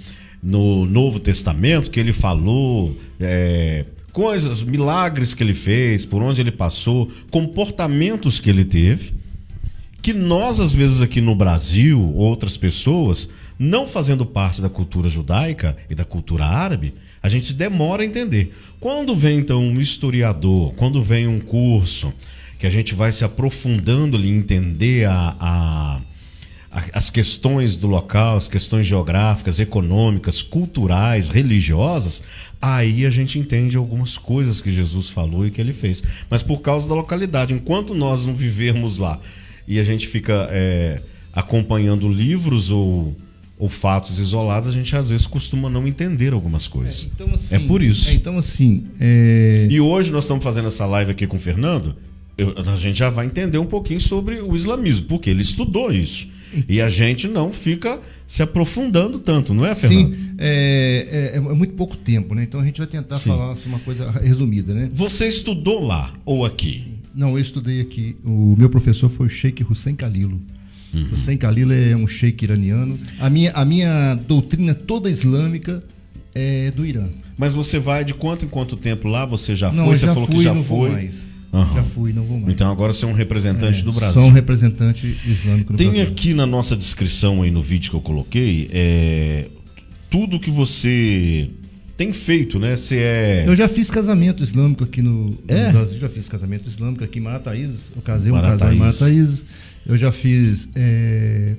[0.42, 3.84] no Novo Testamento, que ele falou, é,
[4.14, 9.12] coisas, milagres que ele fez, por onde ele passou, comportamentos que ele teve,
[10.00, 15.76] que nós, às vezes, aqui no Brasil, outras pessoas, não fazendo parte da cultura judaica
[15.90, 18.54] e da cultura árabe, a gente demora a entender.
[18.80, 22.12] Quando vem então um historiador, quando vem um curso
[22.58, 26.00] que a gente vai se aprofundando ali, entender a, a,
[26.70, 32.22] a, as questões do local, as questões geográficas, econômicas, culturais, religiosas,
[32.60, 36.02] aí a gente entende algumas coisas que Jesus falou e que ele fez.
[36.28, 39.20] Mas por causa da localidade, enquanto nós não vivermos lá
[39.66, 41.00] e a gente fica é,
[41.32, 43.14] acompanhando livros ou
[43.58, 47.04] ou fatos isolados, a gente às vezes costuma não entender algumas coisas.
[47.04, 48.10] É, então, assim, é por isso.
[48.10, 48.84] É, então, assim.
[49.00, 49.66] É...
[49.68, 51.96] E hoje nós estamos fazendo essa live aqui com o Fernando.
[52.36, 56.28] Eu, a gente já vai entender um pouquinho sobre o islamismo, porque ele estudou isso.
[56.68, 60.14] E a gente não fica se aprofundando tanto, não é, Fernando?
[60.14, 62.44] Sim, é, é, é muito pouco tempo, né?
[62.44, 63.30] Então a gente vai tentar Sim.
[63.30, 64.88] falar assim, uma coisa resumida, né?
[64.94, 66.86] Você estudou lá ou aqui?
[67.14, 68.16] Não, eu estudei aqui.
[68.24, 70.40] O meu professor foi o Sheikh Hussein Kalilo.
[70.92, 71.08] Uhum.
[71.12, 72.98] Hussein Khalil é um sheik iraniano.
[73.20, 75.82] A minha, a minha doutrina toda islâmica
[76.34, 77.08] é do Irã.
[77.36, 79.24] Mas você vai de quanto em quanto tempo lá?
[79.26, 79.96] Você já não, foi?
[79.96, 80.78] Você já falou fui, que já não foi.
[80.78, 81.14] Vou mais.
[81.52, 81.74] Uhum.
[81.74, 82.52] Já fui, não vou mais.
[82.52, 84.20] Então agora você é um representante é, do Brasil.
[84.20, 86.04] Sou um representante islâmico do Tem Brasil.
[86.06, 89.46] Tem aqui na nossa descrição aí no vídeo que eu coloquei é,
[90.10, 91.48] tudo que você
[91.96, 92.76] tem feito, né?
[92.76, 93.44] Você é.
[93.46, 95.66] Eu já fiz casamento islâmico aqui no, é?
[95.66, 97.80] no Brasil, já fiz casamento islâmico aqui em Marataízes.
[97.94, 99.44] Eu casei um casal em Marataízes.
[99.86, 101.56] Eu já fiz é,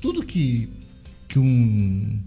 [0.00, 0.68] tudo que,
[1.28, 2.18] que, um,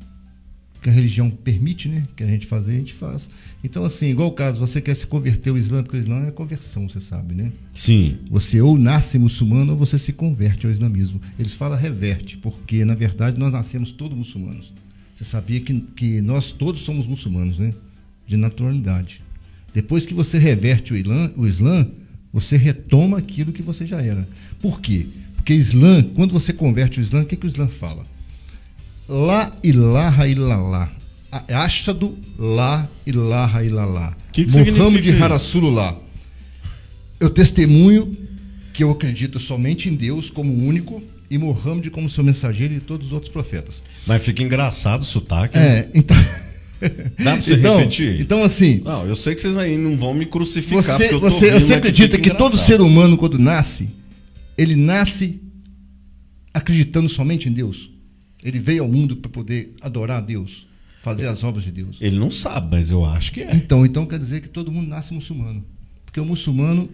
[0.82, 2.08] que a religião permite, né?
[2.16, 3.30] Que a gente fazer, a gente faz.
[3.64, 6.32] Então, assim, igual o caso, você quer se converter ao Islã, porque o Islã é
[6.32, 7.52] conversão, você sabe, né?
[7.74, 8.18] Sim.
[8.30, 11.22] Você ou nasce muçulmano ou você se converte ao islamismo.
[11.38, 14.74] Eles falam reverte, porque na verdade nós nascemos todos muçulmanos.
[15.16, 17.72] Você sabia que, que nós todos somos muçulmanos, né?
[18.26, 19.20] De naturalidade.
[19.74, 21.88] Depois que você reverte o Islã, o Islã,
[22.32, 24.28] você retoma aquilo que você já era.
[24.60, 25.08] Por quê?
[25.48, 28.04] Porque Islã, quando você converte o Islã, o que, que o Islã fala?
[29.08, 30.92] La ilaha illallah.
[31.32, 34.14] Ashadu la ilaha illallah.
[34.34, 35.96] Que que Muhammad Rasulullah.
[37.18, 38.12] Eu testemunho
[38.74, 43.08] que eu acredito somente em Deus como único e Muhammad como seu mensageiro e todos
[43.08, 43.82] os outros profetas.
[44.06, 45.58] Mas fica engraçado o sotaque.
[45.58, 45.90] É, né?
[45.94, 46.18] então.
[47.24, 48.20] Dá pra você então, repetir?
[48.20, 48.82] Então, assim.
[48.84, 50.84] Não, eu sei que vocês aí não vão me crucificar.
[50.84, 53.88] Você, você, você acredita que, que todo ser humano, quando nasce,
[54.58, 55.40] ele nasce
[56.54, 57.90] acreditando somente em Deus.
[58.44, 60.68] Ele veio ao mundo para poder adorar a Deus,
[61.04, 61.98] fazer as obras de Deus.
[62.00, 63.54] Ele não sabe, mas eu acho que é.
[63.56, 65.64] Então, então quer dizer que todo mundo nasce muçulmano.
[66.06, 66.90] Porque o muçulmano,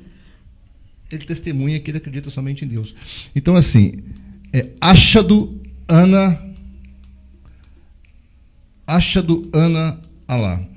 [1.12, 2.93] ele testemunha que ele acredita somente em Deus.
[3.36, 3.93] Então, assim,
[4.52, 6.54] é Ashadu Ana
[8.86, 10.67] Ashadu Ana Allah.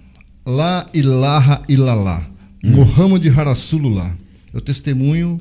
[0.44, 2.30] La ilaha illallah.
[2.62, 2.70] Hum.
[2.70, 4.16] Muhammad Rasulullah.
[4.54, 5.40] Eu testemunho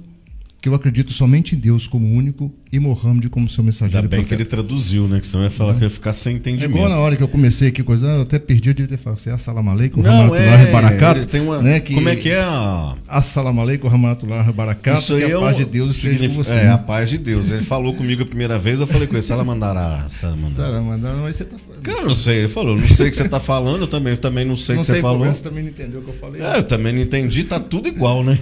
[0.66, 4.00] que eu acredito somente em Deus como único e Mohammed como seu mensageiro.
[4.00, 5.20] Ainda bem que ele traduziu, né?
[5.20, 5.78] Que senão ia falar uhum.
[5.78, 6.74] que ia ficar sem entendimento.
[6.74, 9.04] É igual na hora que eu comecei aqui, coisa, eu até perdi, eu devia ter
[9.04, 11.28] falado, você é Assalamu alaikum, Ramanatullah é, Barakat.
[11.28, 12.96] Tem uma, né, que, como é que é a...
[13.08, 16.52] Assalamu alaikum, Ramanatullah Barakat, Isso aí que a paz de Deus seja com você.
[16.52, 17.52] É, a paz de Deus.
[17.52, 20.72] Ele falou comigo a primeira vez, eu falei com ele, Salamandará, Salamandará.
[20.72, 21.82] Salamandará, mas você tá falando.
[21.84, 24.14] Cara, eu não sei, ele falou, não sei o que você tá falando, eu também,
[24.14, 25.28] eu também não sei o que você falou.
[25.28, 26.42] Você também não entendeu o que eu falei.
[26.42, 28.40] É, eu também não entendi, tá tudo igual, né?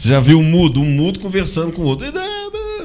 [0.00, 2.06] Já viu um mudo, um mudo conversando com o outro.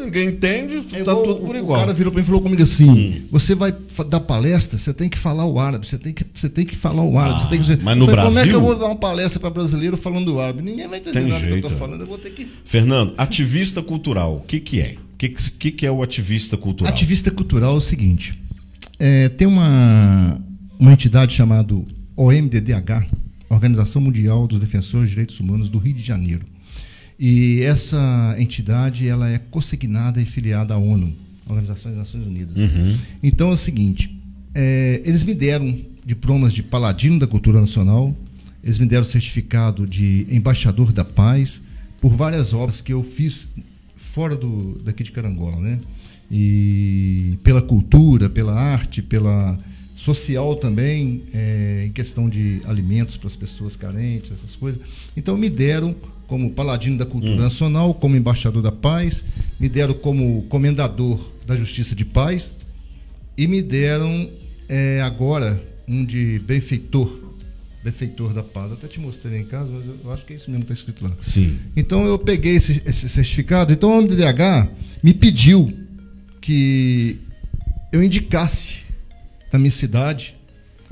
[0.04, 1.80] Ninguém entende, é tá tudo por igual.
[1.80, 3.21] O cara virou para mim e falou comigo assim: hum.
[3.32, 3.73] você vai
[4.08, 7.04] dar palestra, você tem que falar o árabe, você tem que, você tem que falar
[7.04, 7.39] o árabe.
[7.39, 7.84] Ah, você tem que...
[7.84, 8.30] Mas no falei, Brasil.
[8.30, 10.62] Como é que eu vou dar uma palestra para brasileiro falando o árabe?
[10.62, 11.60] Ninguém vai entender tem nada jeito.
[11.60, 12.47] que eu tô falando, eu vou ter que.
[12.63, 14.95] Fernando, ativista cultural, o que, que é?
[15.13, 16.93] O que, que, que é o ativista cultural?
[16.93, 18.38] Ativista cultural é o seguinte:
[18.99, 20.39] é, tem uma,
[20.78, 21.73] uma entidade chamada
[22.15, 23.08] OMDDH,
[23.49, 26.45] Organização Mundial dos Defensores de Direitos Humanos do Rio de Janeiro.
[27.17, 31.13] E essa entidade ela é consignada e filiada à ONU,
[31.47, 32.56] Organização das Nações Unidas.
[32.58, 32.97] Uhum.
[33.23, 34.15] Então é o seguinte:
[34.54, 38.15] é, eles me deram diplomas de paladino da cultura nacional,
[38.63, 41.62] eles me deram certificado de embaixador da paz
[42.01, 43.47] por várias obras que eu fiz
[43.95, 45.80] fora do, daqui de Carangola, né?
[46.32, 49.58] E pela cultura, pela arte, pela
[49.95, 54.82] social também, é, em questão de alimentos para as pessoas carentes, essas coisas.
[55.15, 55.95] Então me deram
[56.28, 57.44] como paladino da cultura hum.
[57.44, 59.24] nacional, como embaixador da paz,
[59.60, 62.54] me deram como comendador da justiça de paz
[63.38, 64.30] e me deram
[64.68, 67.20] é, agora um de benfeitor,
[67.84, 68.72] benfeitor da paz.
[68.72, 71.04] Até te mostrei em casa, mas eu acho que é isso mesmo que está escrito
[71.04, 71.16] lá.
[71.22, 71.60] Sim.
[71.76, 73.72] Então eu peguei esse, esse certificado.
[73.72, 74.70] Então o MDH
[75.04, 75.72] me pediu
[76.42, 77.20] que
[77.92, 78.80] eu indicasse
[79.52, 80.36] na minha cidade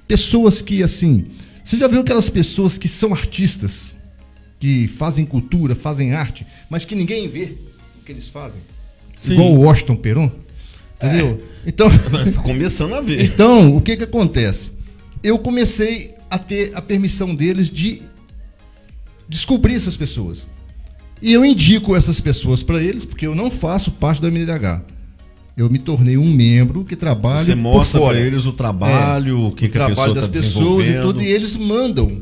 [0.07, 1.27] pessoas que assim,
[1.63, 3.92] você já viu aquelas pessoas que são artistas?
[4.63, 7.51] Que fazem cultura, fazem arte, mas que ninguém vê
[7.99, 8.61] o que eles fazem.
[9.17, 9.33] Sim.
[9.33, 10.31] Igual o Washington Peron.
[10.95, 11.43] Entendeu?
[11.65, 11.67] É.
[11.67, 11.89] Então.
[12.41, 13.25] Começando a ver.
[13.25, 14.71] Então, o que, que acontece?
[15.21, 18.03] Eu comecei a ter a permissão deles de
[19.27, 20.47] descobrir essas pessoas.
[21.21, 24.81] E eu indico essas pessoas para eles, porque eu não faço parte da MDH.
[25.57, 27.43] Eu me tornei um membro que trabalha.
[27.43, 30.99] Você mostra para eles o trabalho, é, o que, o que a pessoa está desenvolvendo.
[30.99, 32.21] E, tudo, e eles mandam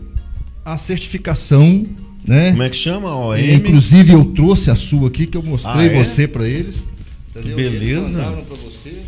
[0.66, 1.86] a certificação
[2.26, 2.52] né?
[2.52, 3.16] Como é que chama?
[3.16, 3.38] OM?
[3.38, 6.04] Inclusive eu trouxe a sua aqui que eu mostrei ah, é?
[6.04, 6.84] você para eles.
[7.30, 7.56] Entendeu?
[7.56, 8.22] Que beleza.
[8.50, 9.02] você.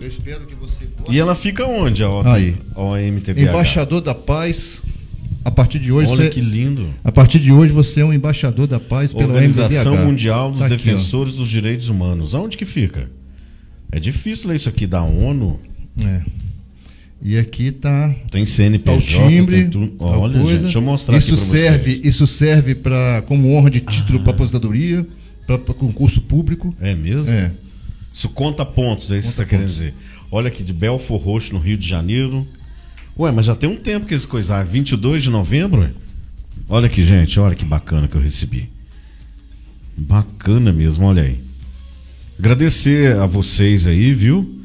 [0.00, 1.12] Eu espero que você possa.
[1.12, 2.56] E ela fica onde a OM, Aí.
[2.74, 3.40] OMTBH?
[3.40, 4.82] Embaixador da Paz.
[5.44, 6.88] A partir de hoje Olha você, que lindo.
[7.04, 10.68] A partir de hoje você é um embaixador da paz pela Organização Mundial dos tá
[10.68, 12.34] Defensores dos Direitos Humanos.
[12.34, 13.10] Aonde que fica?
[13.92, 15.60] É difícil ler isso aqui da ONU.
[16.00, 16.22] É.
[17.24, 20.50] E aqui tá tem CNPJ, tá o timbre, tem olha, coisa.
[20.50, 22.04] Gente, deixa eu mostrar isso aqui serve, vocês.
[22.04, 24.22] Isso serve para como honra de título ah.
[24.24, 25.06] para aposentadoria,
[25.46, 26.76] para concurso público.
[26.82, 27.32] É mesmo?
[27.32, 27.50] É.
[28.12, 29.94] Isso conta pontos, é isso que você está querendo dizer.
[30.30, 32.46] Olha aqui de Belfor Roxo no Rio de Janeiro.
[33.18, 35.88] Ué, mas já tem um tempo que eles coisaram, 22 de novembro.
[36.68, 38.68] Olha aqui, gente, olha que bacana que eu recebi.
[39.96, 41.40] Bacana mesmo, olha aí.
[42.38, 44.63] Agradecer a vocês aí, viu?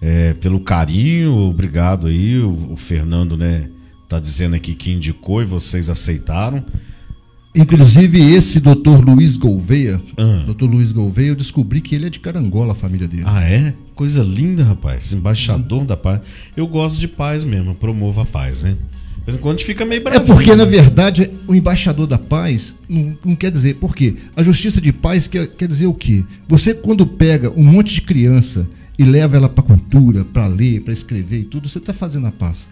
[0.00, 2.38] É, pelo carinho, obrigado aí.
[2.38, 3.68] O, o, Fernando, né,
[4.08, 6.64] tá dizendo aqui que indicou e vocês aceitaram.
[7.54, 10.42] Inclusive, esse doutor Luiz Gouveia, ah.
[10.44, 13.22] doutor Luiz Gouveia, eu descobri que ele é de Carangola, a família dele.
[13.24, 13.72] Ah, é?
[13.94, 15.14] Coisa linda, rapaz.
[15.14, 15.86] Embaixador hum.
[15.86, 16.20] da paz.
[16.54, 18.76] Eu gosto de paz mesmo, promovo a paz, né?
[19.18, 20.18] De vez em quando fica meio bravo.
[20.18, 23.76] É porque, na verdade, o embaixador da paz não, não quer dizer.
[23.76, 24.14] Por quê?
[24.36, 26.24] A justiça de paz quer, quer dizer o quê?
[26.46, 30.92] Você, quando pega um monte de criança e leva ela para cultura, para ler, para
[30.92, 32.68] escrever e tudo, você está fazendo a paz.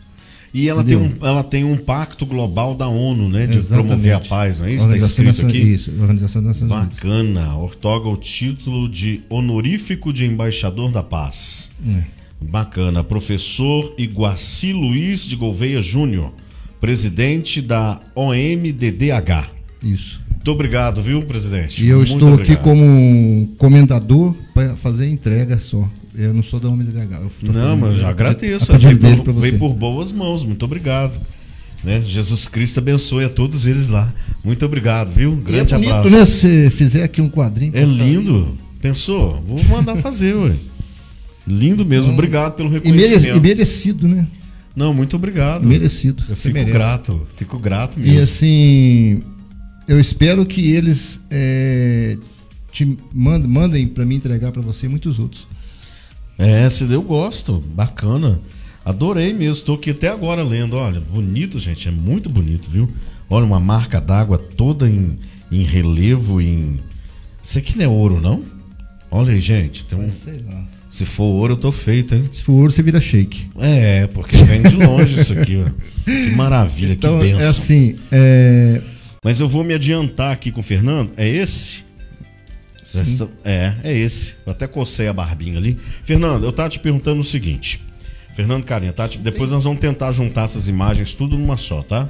[0.54, 3.44] E ela tem, um, ela tem um pacto global da ONU, né?
[3.44, 3.86] De Exatamente.
[3.88, 4.84] promover a paz, não é isso?
[4.86, 5.58] Está escrito aqui?
[5.58, 7.56] Isso, Organização das Nações Bacana.
[7.56, 11.72] Ortoga o título de honorífico de embaixador da paz.
[11.84, 12.04] É.
[12.40, 13.02] Bacana.
[13.02, 16.32] Professor Iguaci Luiz de Gouveia Júnior,
[16.80, 19.50] presidente da OMDDH.
[19.82, 20.20] Isso.
[20.28, 21.84] Muito obrigado, viu, presidente?
[21.84, 22.54] E eu Muito estou obrigado.
[22.54, 25.90] aqui como um comendador para fazer entrega só.
[26.16, 27.20] Eu não sou da UMDH.
[27.42, 28.72] Não, mas eu já agradeço.
[28.72, 30.44] A, a veio, por, veio por boas mãos.
[30.44, 31.20] Muito obrigado.
[31.82, 32.00] Né?
[32.00, 34.12] Jesus Cristo abençoe a todos eles lá.
[34.42, 35.32] Muito obrigado, viu?
[35.32, 36.16] Um grande é bonito, abraço.
[36.16, 36.24] né?
[36.24, 37.72] Se fizer aqui um quadrinho.
[37.74, 38.56] É lindo.
[38.80, 39.42] Pensou?
[39.46, 40.54] Vou mandar fazer, ué.
[41.46, 42.04] Lindo mesmo.
[42.04, 43.36] Então, obrigado pelo reconhecimento.
[43.36, 44.26] E merecido, né?
[44.74, 45.66] Não, muito obrigado.
[45.66, 46.24] Merecido.
[46.28, 46.72] Eu fico merece.
[46.72, 47.26] grato.
[47.36, 48.14] Fico grato mesmo.
[48.14, 49.22] E assim,
[49.86, 52.16] eu espero que eles é,
[52.72, 55.46] te mandem, mandem para mim entregar para você muitos outros.
[56.38, 58.40] É, eu gosto, bacana.
[58.84, 60.76] Adorei mesmo, estou aqui até agora lendo.
[60.76, 62.88] Olha, bonito, gente, é muito bonito, viu?
[63.30, 65.18] Olha, uma marca d'água toda em,
[65.50, 66.80] em relevo, em.
[67.42, 68.42] Isso aqui não é ouro, não?
[69.10, 69.84] Olha aí, gente.
[69.84, 70.10] Tem um...
[70.10, 70.64] Sei lá.
[70.90, 72.28] Se for ouro, eu tô feito, hein?
[72.30, 73.48] Se for ouro, você vira shake.
[73.58, 75.68] É, porque vem de longe isso aqui, ó.
[76.04, 77.40] Que maravilha, então, que benção.
[77.40, 78.80] É assim, é...
[79.22, 81.10] Mas eu vou me adiantar aqui com o Fernando.
[81.16, 81.82] É esse?
[83.02, 83.28] Sim.
[83.44, 84.34] É, é esse.
[84.44, 85.78] Eu até cocei a barbinha ali.
[86.04, 87.80] Fernando, eu tava te perguntando o seguinte.
[88.34, 89.08] Fernando Carinha, tá?
[89.18, 92.08] Depois nós vamos tentar juntar essas imagens tudo numa só, tá?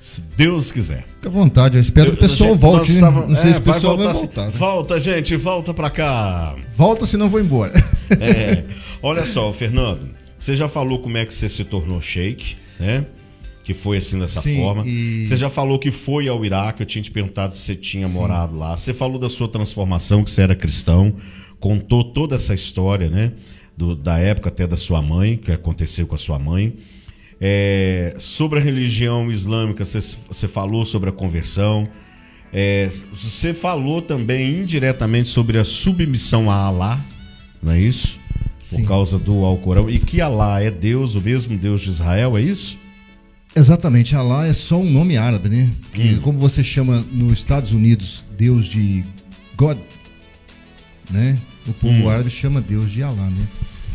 [0.00, 1.04] Se Deus quiser.
[1.16, 2.92] Fica à vontade, eu espero que o pessoal gente, volte.
[2.92, 3.00] Né?
[3.00, 4.44] Tava, não sei é, se o pessoal vai, voltar, vai voltar.
[4.46, 4.52] Né?
[4.52, 6.54] Volta, gente, volta pra cá.
[6.76, 7.72] Volta, senão vou embora.
[8.20, 8.64] É.
[9.02, 13.04] Olha só, Fernando, você já falou como é que você se tornou shake, né?
[13.68, 14.82] Que foi assim dessa Sim, forma.
[14.86, 15.26] E...
[15.26, 18.14] Você já falou que foi ao Iraque, eu tinha te perguntado se você tinha Sim.
[18.14, 18.74] morado lá.
[18.74, 21.12] Você falou da sua transformação, que você era cristão,
[21.60, 23.34] contou toda essa história, né?
[23.76, 26.78] Do, da época até da sua mãe, que aconteceu com a sua mãe.
[27.38, 31.84] É, sobre a religião islâmica, você, você falou sobre a conversão.
[32.50, 36.98] É, você falou também indiretamente sobre a submissão a Allah,
[37.62, 38.18] não é isso?
[38.62, 38.80] Sim.
[38.80, 39.90] Por causa do Alcorão.
[39.90, 42.87] E que Allah é Deus, o mesmo Deus de Israel, é isso?
[43.54, 45.72] Exatamente, Allah é só um nome árabe, né?
[45.92, 46.20] Que, hum.
[46.20, 49.04] Como você chama nos Estados Unidos Deus de
[49.56, 49.78] God,
[51.10, 51.38] né?
[51.66, 52.08] O povo hum.
[52.08, 53.46] árabe chama Deus de Allah, né?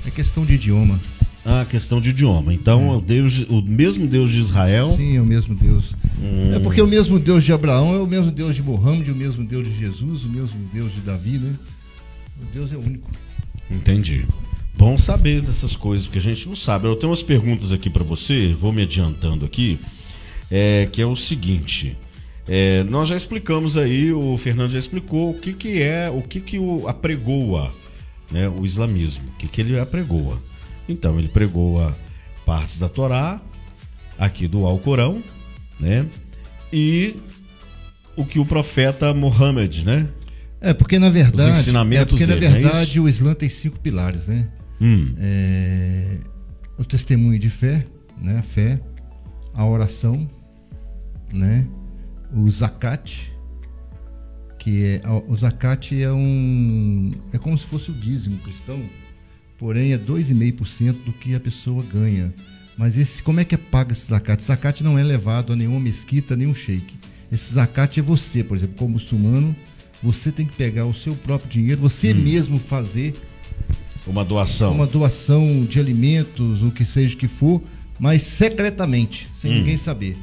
[0.06, 1.00] É questão de idioma.
[1.46, 2.54] Ah, questão de idioma.
[2.54, 2.98] Então, é.
[2.98, 4.96] o, Deus, o mesmo Deus de Israel.
[4.98, 5.94] Sim, é o mesmo Deus.
[6.22, 6.54] Hum.
[6.54, 9.46] É porque o mesmo Deus de Abraão é o mesmo Deus de Mohammed, o mesmo
[9.46, 11.54] Deus de Jesus, o mesmo Deus de Davi, né?
[12.42, 13.10] O Deus é único.
[13.70, 14.26] Entendi.
[14.76, 16.88] Bom saber dessas coisas, porque a gente não sabe.
[16.88, 19.80] Eu tenho umas perguntas aqui para você, vou me adiantando aqui,
[20.52, 21.98] é, que é o seguinte.
[22.48, 26.42] É, nós já explicamos aí, o Fernando já explicou o que, que é, o que,
[26.42, 27.72] que o apregoa
[28.34, 30.42] né, o islamismo, o que, que ele apregoa.
[30.90, 31.94] Então, ele pregou a
[32.46, 33.40] partes da Torá,
[34.18, 35.22] aqui do Alcorão,
[35.80, 36.06] né?
[36.72, 37.16] E
[38.18, 40.10] o que o profeta Muhammad, né?
[40.60, 41.52] É, porque na verdade.
[41.52, 44.48] Os ensinamentos é porque dele, na é verdade é o Islã tem cinco pilares, né?
[44.84, 45.16] Hum.
[45.18, 46.18] É,
[46.78, 47.86] o testemunho de fé,
[48.22, 48.38] né?
[48.38, 48.80] A fé,
[49.54, 50.30] a oração,
[51.32, 51.66] né?
[52.36, 53.32] O zakat,
[54.60, 58.80] que é o zakat é um é como se fosse o dízimo cristão
[59.64, 62.34] porém é 2,5% do que a pessoa ganha.
[62.78, 64.44] Mas esse, como é que é pago esse zakat?
[64.44, 66.96] Zakat não é levado a nenhuma mesquita, nenhum sheik.
[67.32, 69.56] Esse zakat é você, por exemplo, como muçulmano,
[70.02, 72.18] você tem que pegar o seu próprio dinheiro, você hum.
[72.18, 73.14] mesmo fazer
[74.06, 74.74] uma doação.
[74.74, 77.62] Uma doação de alimentos, o que seja que for,
[78.00, 79.56] mas secretamente, sem hum.
[79.56, 80.18] ninguém saber.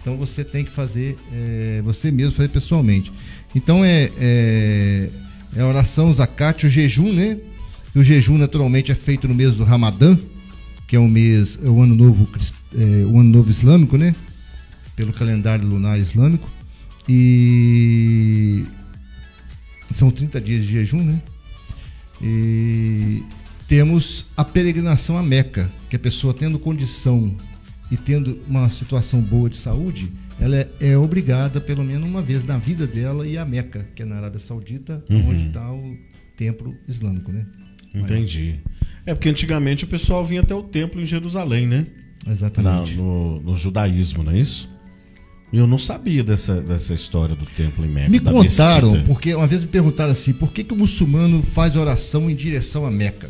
[0.00, 3.12] Então você tem que fazer, é, você mesmo fazer pessoalmente.
[3.54, 5.08] Então é, é,
[5.56, 7.38] é a oração, zakat, o jejum, né?
[7.94, 10.18] E o jejum naturalmente é feito no mês do Ramadã,
[10.88, 12.28] que é o mês, é o ano novo,
[12.74, 14.14] é, o ano novo islâmico, né?
[14.96, 16.50] Pelo calendário lunar islâmico.
[17.08, 18.64] E
[19.94, 21.22] são 30 dias de jejum, né?
[22.22, 23.22] E
[23.66, 27.34] temos a peregrinação a Meca, que a pessoa tendo condição
[27.90, 32.44] e tendo uma situação boa de saúde, ela é, é obrigada, pelo menos uma vez
[32.44, 35.30] na vida dela, ir a Meca, que é na Arábia Saudita, uhum.
[35.30, 35.96] onde está o
[36.36, 37.46] templo islâmico, né?
[37.94, 38.60] Entendi.
[39.04, 41.86] É porque antigamente o pessoal vinha até o templo em Jerusalém, né?
[42.26, 42.96] Exatamente.
[42.96, 44.71] Na, no, no, judaísmo, não é isso?
[45.52, 48.08] Eu não sabia dessa, dessa história do templo em Meca.
[48.08, 49.12] Me contaram, mesquita.
[49.12, 52.86] porque uma vez me perguntaram assim, por que, que o muçulmano faz oração em direção
[52.86, 53.28] a Meca?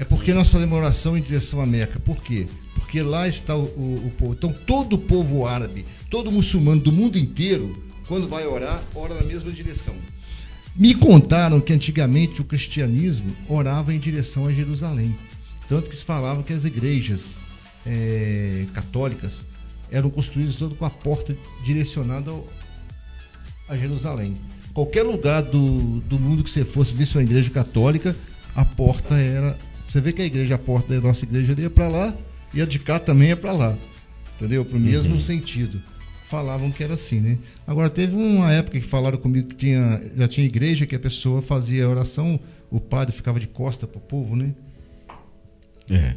[0.00, 2.00] É porque nós fazemos oração em direção a Meca.
[2.00, 2.46] Por quê?
[2.74, 4.32] Porque lá está o, o, o povo.
[4.32, 9.22] Então todo o povo árabe, todo muçulmano do mundo inteiro, quando vai orar, ora na
[9.22, 9.94] mesma direção.
[10.74, 15.14] Me contaram que antigamente o cristianismo orava em direção a Jerusalém.
[15.68, 17.36] Tanto que se falava que as igrejas
[17.86, 19.32] é, católicas
[19.92, 22.32] eram construídas todas com a porta direcionada
[23.68, 24.34] a Jerusalém.
[24.74, 28.16] Qualquer lugar do, do mundo que você fosse ver uma igreja católica,
[28.56, 29.56] a porta era.
[29.88, 32.16] Você vê que a igreja, a porta da nossa igreja ia para lá
[32.54, 33.76] e a de cá também é para lá.
[34.36, 34.64] Entendeu?
[34.64, 35.20] Para o mesmo uhum.
[35.20, 35.80] sentido
[36.32, 37.38] falavam que era assim, né?
[37.66, 41.42] Agora teve uma época que falaram comigo que tinha, já tinha igreja que a pessoa
[41.42, 42.40] fazia oração,
[42.70, 44.54] o padre ficava de costa pro povo, né?
[45.90, 46.16] É.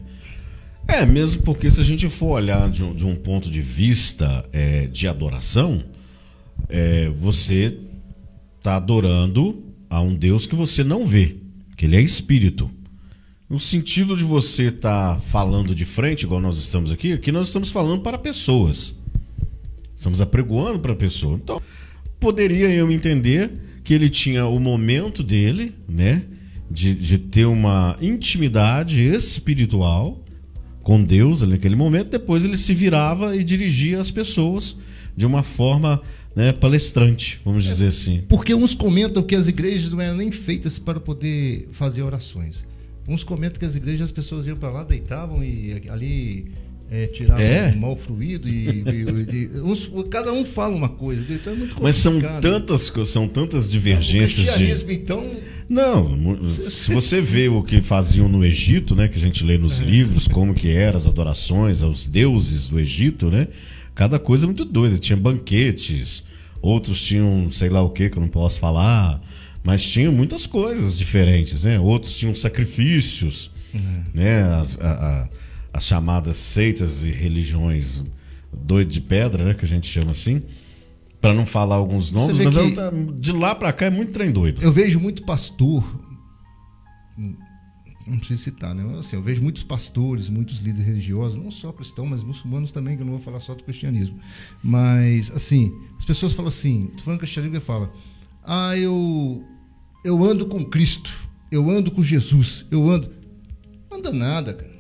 [0.88, 4.48] É, mesmo porque se a gente for olhar de um, de um ponto de vista
[4.54, 5.84] é, de adoração,
[6.70, 7.78] é, você
[8.58, 11.38] está adorando a um Deus que você não vê,
[11.76, 12.70] que ele é espírito.
[13.50, 17.48] No sentido de você estar tá falando de frente, igual nós estamos aqui, aqui nós
[17.48, 18.96] estamos falando para pessoas.
[19.96, 21.36] Estamos apregoando para a pessoa.
[21.36, 21.62] Então,
[22.20, 23.52] poderia eu entender
[23.84, 26.24] que ele tinha o momento dele, né?
[26.70, 30.25] De, de ter uma intimidade espiritual
[30.86, 34.78] com Deus ali naquele momento, depois ele se virava e dirigia as pessoas
[35.18, 36.00] de uma forma
[36.36, 38.24] né, palestrante, vamos dizer assim.
[38.30, 42.64] Porque uns comentam que as igrejas não eram nem feitas para poder fazer orações.
[43.08, 46.52] Uns comentam que as igrejas as pessoas iam para lá, deitavam e ali
[46.90, 47.72] é, tiravam é.
[47.72, 51.22] o mal fluído e, e, e uns, cada um fala uma coisa.
[51.34, 54.82] Então é Mas são tantas, são tantas divergências.
[54.82, 54.94] O de...
[54.94, 55.26] então.
[55.68, 56.16] Não,
[56.52, 59.84] se você vê o que faziam no Egito, né, que a gente lê nos é.
[59.84, 63.48] livros, como que eram as adorações aos deuses do Egito, né?
[63.96, 65.00] Cada coisa muito doida.
[65.00, 66.24] Tinha banquetes,
[66.62, 69.20] outros tinham sei lá o que que eu não posso falar,
[69.64, 71.80] mas tinham muitas coisas diferentes, né?
[71.80, 74.04] Outros tinham sacrifícios, uhum.
[74.14, 74.44] né?
[74.44, 75.30] As, a, a,
[75.76, 78.04] as chamadas seitas e religiões
[78.54, 79.54] doido de pedra, né?
[79.54, 80.42] Que a gente chama assim.
[81.20, 84.62] Para não falar alguns nomes, mas eu, de lá para cá é muito trem doido.
[84.62, 85.84] Eu vejo muito pastor
[88.08, 89.00] não preciso citar, né?
[89.00, 93.02] Assim, eu vejo muitos pastores, muitos líderes religiosos, não só cristãos, mas muçulmanos também, que
[93.02, 94.20] eu não vou falar só do cristianismo.
[94.64, 97.92] Mas, assim, as pessoas falam assim, tu falando cristianismo e fala,
[98.44, 99.44] ah, eu,
[100.04, 101.12] eu ando com Cristo,
[101.52, 103.12] eu ando com Jesus, eu ando.
[103.90, 104.75] Não anda nada, cara.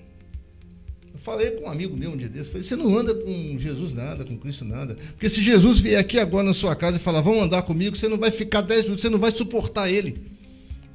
[1.26, 4.24] Falei com um amigo meu um dia desse, falei, você não anda com Jesus nada,
[4.24, 4.96] com Cristo nada.
[5.14, 8.08] Porque se Jesus vier aqui agora na sua casa e falar, vamos andar comigo, você
[8.08, 10.22] não vai ficar 10 minutos, você não vai suportar ele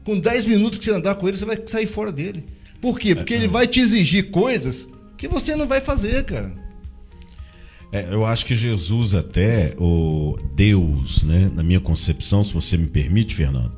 [0.05, 2.45] com 10 minutos que você andar com ele, você vai sair fora dele.
[2.81, 3.13] Por quê?
[3.13, 4.87] Porque é, ele vai te exigir coisas
[5.19, 6.55] que você não vai fazer, cara.
[7.91, 12.87] É, eu acho que Jesus até, o Deus, né, na minha concepção, se você me
[12.87, 13.77] permite, Fernando.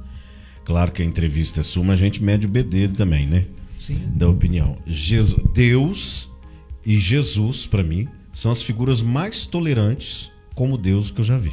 [0.67, 3.47] Claro que a entrevista é sua, mas a gente mede o B dele também, né?
[3.81, 3.99] Sim.
[4.15, 4.77] Da opinião.
[4.87, 6.31] Jesus, Deus
[6.85, 11.53] e Jesus, para mim, são as figuras mais tolerantes como Deus que eu já vi.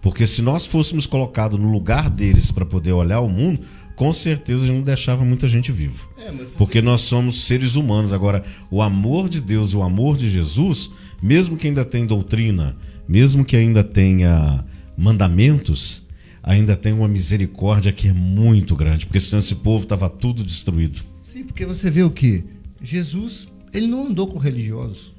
[0.00, 3.60] Porque se nós fôssemos colocados no lugar deles para poder olhar o mundo,
[3.94, 6.08] com certeza a gente não deixava muita gente vivo.
[6.16, 8.12] É, Porque nós somos seres humanos.
[8.12, 10.90] Agora, o amor de Deus e o amor de Jesus,
[11.22, 12.76] mesmo que ainda tenha doutrina,
[13.06, 14.64] mesmo que ainda tenha
[14.96, 16.02] mandamentos,
[16.42, 21.02] ainda tem uma misericórdia que é muito grande, porque senão esse povo estava tudo destruído.
[21.22, 22.42] Sim, porque você vê o que?
[22.82, 25.12] Jesus, ele não andou com religiosos.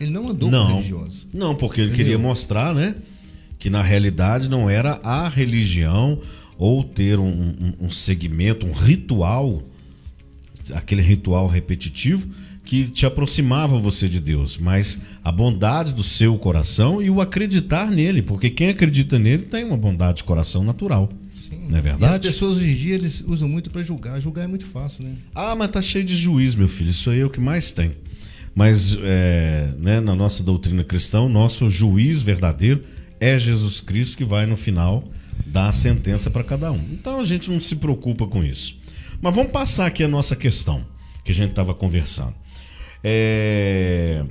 [0.00, 1.26] Ele não andou não, com religiosos.
[1.32, 2.04] Não, porque ele Entendeu?
[2.04, 2.96] queria mostrar, né?
[3.62, 6.20] que na realidade não era a religião
[6.58, 9.62] ou ter um, um, um segmento, um ritual,
[10.74, 12.26] aquele ritual repetitivo
[12.64, 17.88] que te aproximava você de Deus, mas a bondade do seu coração e o acreditar
[17.88, 21.08] nele, porque quem acredita nele tem uma bondade de coração natural.
[21.72, 22.26] Não é verdade?
[22.26, 24.20] E as pessoas hoje em dia eles usam muito para julgar.
[24.20, 25.14] Julgar é muito fácil, né?
[25.34, 26.90] Ah, mas tá cheio de juiz, meu filho.
[26.90, 27.96] Isso aí é o que mais tem.
[28.54, 32.84] Mas é, né, na nossa doutrina cristã, o nosso juiz verdadeiro
[33.18, 35.08] é Jesus Cristo que vai no final
[35.46, 36.84] dar a sentença para cada um.
[36.92, 38.78] Então a gente não se preocupa com isso.
[39.22, 40.84] Mas vamos passar aqui a nossa questão
[41.24, 42.34] que a gente estava conversando.
[43.02, 44.26] É...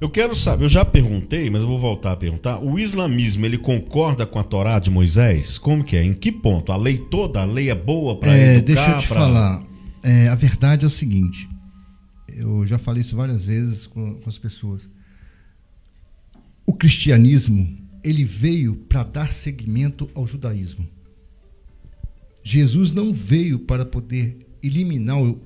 [0.00, 2.58] Eu quero saber, eu já perguntei, mas eu vou voltar a perguntar.
[2.58, 5.58] O islamismo ele concorda com a Torá de Moisés?
[5.58, 6.02] Como que é?
[6.02, 6.72] Em que ponto?
[6.72, 8.74] A lei toda, a lei é boa para é, educar?
[8.74, 9.16] Deixa eu te pra...
[9.16, 9.62] falar.
[10.02, 11.46] É, a verdade é o seguinte.
[12.28, 14.88] Eu já falei isso várias vezes com, com as pessoas.
[16.66, 20.88] O cristianismo ele veio para dar seguimento ao judaísmo.
[22.42, 25.38] Jesus não veio para poder eliminar o,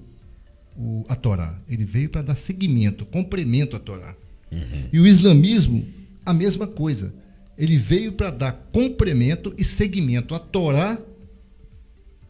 [0.77, 1.59] o, a Torá.
[1.69, 4.15] Ele veio para dar seguimento, complemento à Torá.
[4.55, 4.89] Uhum.
[4.93, 5.87] E o islamismo,
[6.25, 7.13] a mesma coisa.
[7.57, 10.99] Ele veio para dar complemento e seguimento à Torá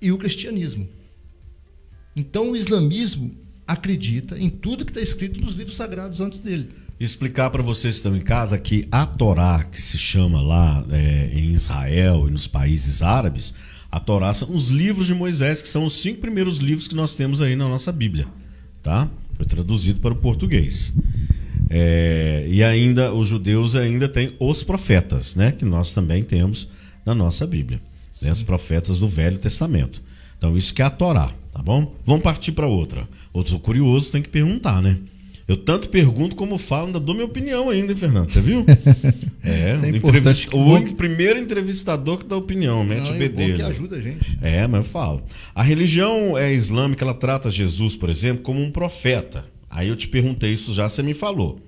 [0.01, 0.89] e o cristianismo.
[2.15, 3.35] Então o islamismo
[3.67, 6.69] acredita em tudo que está escrito nos livros sagrados antes dele
[6.99, 11.31] explicar para vocês que estão em casa que a Torá, que se chama lá é,
[11.33, 13.53] em Israel e nos países árabes,
[13.91, 17.15] a Torá são os livros de Moisés, que são os cinco primeiros livros que nós
[17.15, 18.27] temos aí na nossa Bíblia,
[18.83, 19.09] tá?
[19.35, 20.93] Foi traduzido para o português.
[21.71, 25.53] É, e ainda os judeus ainda têm os profetas, né?
[25.53, 26.69] Que nós também temos
[27.05, 27.81] na nossa Bíblia,
[28.21, 28.33] né?
[28.33, 30.03] os profetas do Velho Testamento.
[30.39, 31.95] Então isso que é a Torá, tá bom?
[32.05, 33.09] Vamos partir para outra.
[33.33, 34.99] Outro curioso tem que perguntar, né?
[35.47, 38.31] Eu tanto pergunto como falo, ainda dou minha opinião ainda, hein, Fernando?
[38.31, 38.65] Você viu?
[39.47, 43.57] É, é o primeiro entrevistador que dá opinião, mete o bedelho.
[43.57, 44.39] que ajuda a gente.
[44.41, 45.23] É, mas eu falo.
[45.55, 49.45] A religião é islâmica, ela trata Jesus, por exemplo, como um profeta.
[49.75, 51.61] Aí eu te perguntei isso já, você me falou.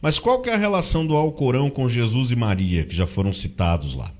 [0.00, 3.34] Mas qual que é a relação do Alcorão com Jesus e Maria, que já foram
[3.34, 4.10] citados lá?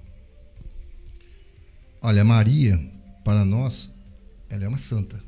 [2.02, 2.78] Olha, Maria,
[3.24, 3.88] para nós,
[4.50, 5.22] ela é uma santa.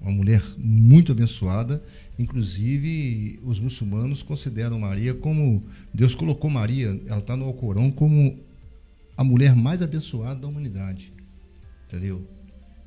[0.00, 1.80] Uma mulher muito abençoada
[2.18, 5.64] Inclusive, os muçulmanos consideram Maria como.
[5.92, 8.38] Deus colocou Maria, ela está no Alcorão, como
[9.16, 11.12] a mulher mais abençoada da humanidade.
[11.86, 12.22] Entendeu?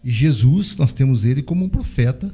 [0.03, 2.33] E Jesus, nós temos ele como um profeta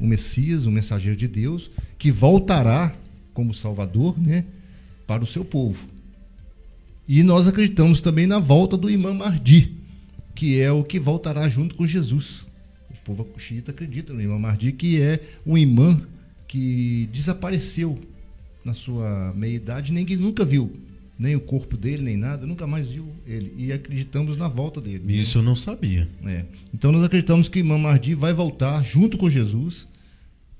[0.00, 2.92] o Messias, o mensageiro de Deus, que voltará
[3.34, 4.44] como Salvador, né,
[5.06, 5.86] para o seu povo.
[7.06, 9.74] E nós acreditamos também na volta do Imã Mahdi,
[10.34, 12.46] que é o que voltará junto com Jesus.
[12.90, 16.00] O povo xiita acredita no Imã Mahdi, que é um imã
[16.48, 17.98] que desapareceu
[18.64, 20.72] na sua meia-idade, ninguém nunca viu
[21.20, 23.52] nem o corpo dele, nem nada, nunca mais viu ele.
[23.54, 25.20] E acreditamos na volta dele.
[25.20, 26.08] Isso eu não sabia.
[26.24, 26.46] É.
[26.72, 29.86] Então nós acreditamos que o Imã Mahdi vai voltar junto com Jesus,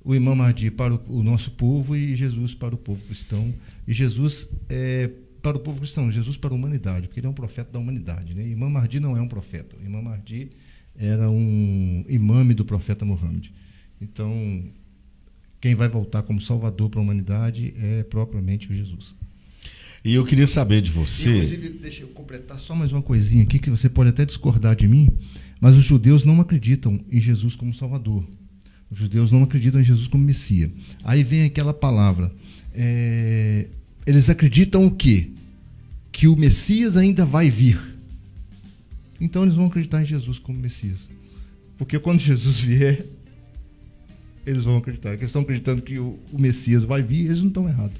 [0.04, 3.54] o Imã Mahdi para o, o nosso povo e Jesus para o povo cristão.
[3.86, 5.10] E Jesus é
[5.42, 8.34] para o povo cristão, Jesus para a humanidade, porque ele é um profeta da humanidade.
[8.34, 8.48] Né?
[8.48, 9.76] Imã Mahdi não é um profeta.
[9.80, 10.50] O Imã Mahdi
[10.96, 13.48] era um imame do profeta Muhammad.
[14.00, 14.64] Então,
[15.60, 19.14] quem vai voltar como salvador para a humanidade é propriamente o Jesus.
[20.02, 21.30] E eu queria saber de você.
[21.30, 24.88] Inclusive, deixa eu completar só mais uma coisinha aqui, que você pode até discordar de
[24.88, 25.10] mim,
[25.60, 28.26] mas os judeus não acreditam em Jesus como Salvador.
[28.90, 30.70] Os judeus não acreditam em Jesus como Messias.
[31.04, 32.32] Aí vem aquela palavra.
[32.74, 33.66] É,
[34.04, 35.30] eles acreditam o quê?
[36.10, 37.80] Que o Messias ainda vai vir.
[39.20, 41.08] Então eles vão acreditar em Jesus como Messias.
[41.78, 43.04] Porque quando Jesus vier,
[44.44, 45.10] eles vão acreditar.
[45.10, 47.96] Eles estão acreditando que o, o Messias vai vir, eles não estão errados.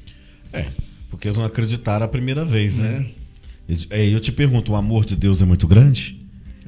[0.53, 0.71] É.
[1.09, 3.11] Porque eles não acreditaram a primeira vez, né?
[3.91, 4.09] É.
[4.09, 6.20] Eu te pergunto, o amor de Deus é muito grande?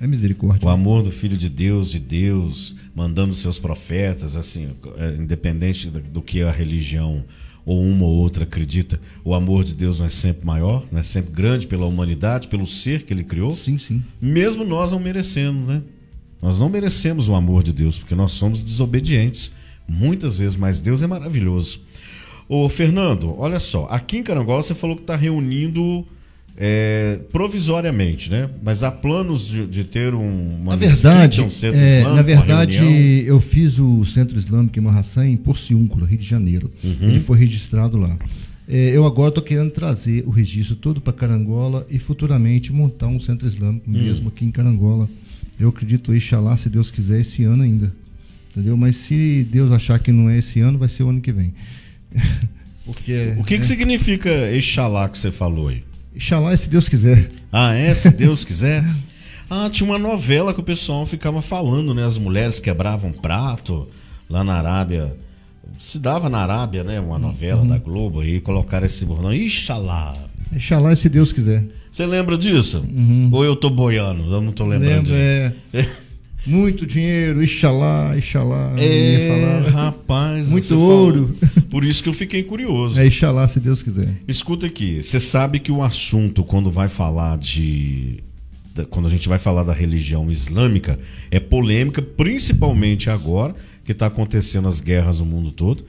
[0.03, 0.67] É misericórdia.
[0.67, 6.21] O amor do Filho de Deus, de Deus, mandando seus profetas, assim, é, independente do
[6.21, 7.23] que a religião
[7.65, 11.05] ou uma ou outra acredita, o amor de Deus não é sempre maior, não é
[11.05, 13.55] sempre grande pela humanidade, pelo ser que ele criou?
[13.55, 14.03] Sim, sim.
[14.21, 15.81] Mesmo nós não merecemos, né?
[16.43, 19.53] Nós não merecemos o amor de Deus, porque nós somos desobedientes.
[19.87, 21.81] Muitas vezes, mas Deus é maravilhoso.
[22.49, 26.05] Ô, Fernando, olha só, aqui em Carangola você falou que está reunindo
[26.57, 28.49] é, provisoriamente, né?
[28.63, 32.23] Mas há planos de, de ter um, uma na verdade, um centro é, islâmico, na
[32.23, 36.71] verdade, eu fiz o centro islâmico em Marraçã em Porciúncula, Rio de Janeiro.
[36.85, 36.97] Uhum.
[37.01, 38.17] Ele foi registrado lá.
[38.69, 43.19] É, eu agora estou querendo trazer o registro todo para Carangola e futuramente montar um
[43.19, 43.93] centro islâmico hum.
[43.93, 45.09] mesmo aqui em Carangola.
[45.59, 47.93] Eu acredito, Ixalá, se Deus quiser, esse ano ainda.
[48.51, 48.77] Entendeu?
[48.77, 51.53] Mas se Deus achar que não é esse ano, vai ser o ano que vem.
[52.85, 55.85] Porque, o que, que significa Exalá que você falou aí?
[56.15, 57.31] Exalá é se Deus quiser.
[57.51, 57.93] Ah, é?
[57.95, 58.85] Se Deus quiser?
[59.49, 62.05] Ah, tinha uma novela que o pessoal ficava falando, né?
[62.05, 63.89] As mulheres quebravam prato
[64.29, 65.17] lá na Arábia.
[65.79, 67.01] Se dava na Arábia, né?
[67.01, 67.69] Uma novela uhum.
[67.69, 69.33] da Globo aí, colocaram esse bordão.
[70.55, 71.65] Ixalá é se Deus quiser.
[71.91, 72.81] Você lembra disso?
[72.81, 73.29] Uhum.
[73.33, 74.33] Ou eu tô boiando?
[74.33, 75.13] Eu não tô lembrando.
[75.13, 75.53] Lembro, é.
[76.45, 78.75] Muito dinheiro, Ixalá, Ixalá.
[78.79, 80.51] É, rapaz.
[80.51, 81.35] Muito ouro.
[81.39, 81.69] Falou.
[81.71, 83.01] Por isso que eu fiquei curioso.
[83.01, 84.09] É Ixalá, se Deus quiser.
[84.27, 88.19] Escuta aqui, você sabe que o assunto, quando vai falar de.
[88.89, 90.99] Quando a gente vai falar da religião islâmica,
[91.31, 95.85] é polêmica, principalmente agora, que está acontecendo as guerras no mundo todo.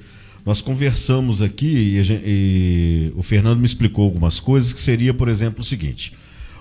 [0.45, 5.29] Nós conversamos aqui e, gente, e o Fernando me explicou algumas coisas, que seria, por
[5.29, 6.13] exemplo, o seguinte: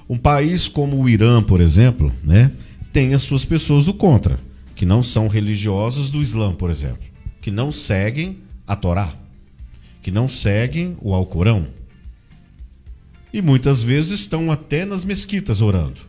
[0.08, 2.52] um país como o Irã, por exemplo, né?
[2.92, 4.38] Tem as suas pessoas do contra,
[4.76, 7.04] que não são religiosos do Islã, por exemplo,
[7.40, 9.14] que não seguem a Torá,
[10.02, 11.68] que não seguem o Alcorão.
[13.32, 16.00] E muitas vezes estão até nas mesquitas orando.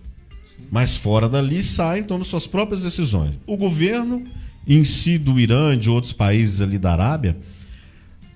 [0.69, 3.39] Mas fora dali saem tomando suas próprias decisões.
[3.45, 4.25] O governo
[4.67, 7.37] em si do Irã, de outros países ali da Arábia,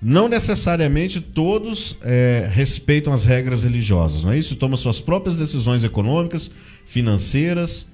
[0.00, 4.56] não necessariamente todos é, respeitam as regras religiosas, não é isso?
[4.56, 6.50] Toma suas próprias decisões econômicas,
[6.86, 7.86] financeiras,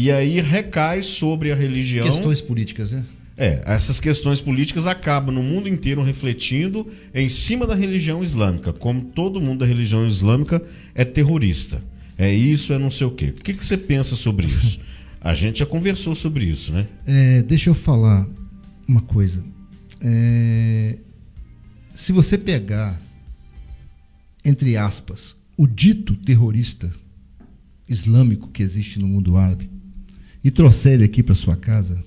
[0.00, 2.06] e aí recai sobre a religião.
[2.06, 3.04] Questões políticas, né?
[3.36, 9.06] É, essas questões políticas acabam no mundo inteiro refletindo em cima da religião islâmica, como
[9.06, 10.62] todo mundo da religião islâmica
[10.94, 11.82] é terrorista.
[12.16, 13.34] É isso, é não sei o quê.
[13.36, 14.78] O que, que você pensa sobre isso?
[15.20, 16.86] A gente já conversou sobre isso, né?
[17.04, 18.24] É, deixa eu falar
[18.86, 19.42] uma coisa.
[20.00, 20.96] É,
[21.96, 23.00] se você pegar,
[24.44, 26.94] entre aspas, o dito terrorista
[27.88, 29.68] islâmico que existe no mundo árabe,
[30.42, 32.02] e trouxer ele aqui para sua casa,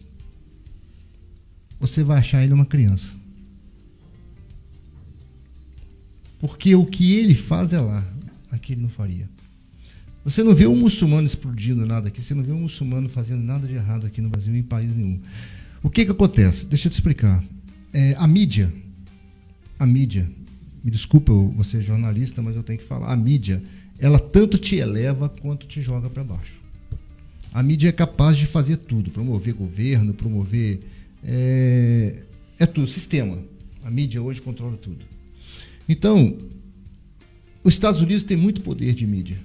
[1.79, 3.07] você vai achar ele uma criança.
[6.39, 8.03] Porque o que ele faz é lá,
[8.51, 9.29] aqui ele não faria.
[10.23, 13.67] Você não vê um muçulmano explodindo nada aqui, você não vê um muçulmano fazendo nada
[13.67, 15.19] de errado aqui no Brasil, em país nenhum.
[15.81, 16.65] O que que acontece?
[16.65, 17.43] Deixa eu te explicar.
[17.91, 18.71] É, a mídia,
[19.79, 20.29] a mídia,
[20.83, 23.61] me desculpa você é jornalista, mas eu tenho que falar, a mídia,
[23.97, 26.60] ela tanto te eleva quanto te joga para baixo.
[27.53, 30.79] A mídia é capaz de fazer tudo, promover governo, promover.
[31.23, 32.21] É,
[32.57, 33.37] é tudo, sistema.
[33.83, 35.03] A mídia hoje controla tudo.
[35.87, 36.37] Então,
[37.63, 39.37] os Estados Unidos têm muito poder de mídia.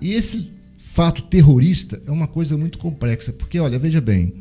[0.00, 0.50] E esse
[0.92, 4.32] fato terrorista é uma coisa muito complexa, porque, olha, veja bem,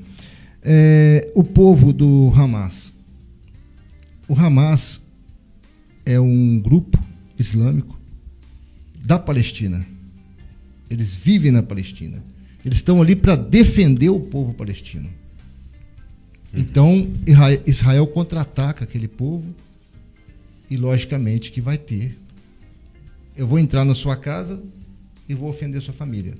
[0.61, 2.91] É, o povo do Hamas.
[4.27, 4.99] O Hamas
[6.05, 7.01] é um grupo
[7.37, 7.97] islâmico
[9.05, 9.85] da Palestina.
[10.89, 12.23] Eles vivem na Palestina.
[12.65, 15.09] Eles estão ali para defender o povo palestino.
[16.53, 17.07] Então,
[17.65, 19.53] Israel contra-ataca aquele povo
[20.69, 22.17] e, logicamente, que vai ter.
[23.37, 24.61] Eu vou entrar na sua casa
[25.27, 26.33] e vou ofender sua família.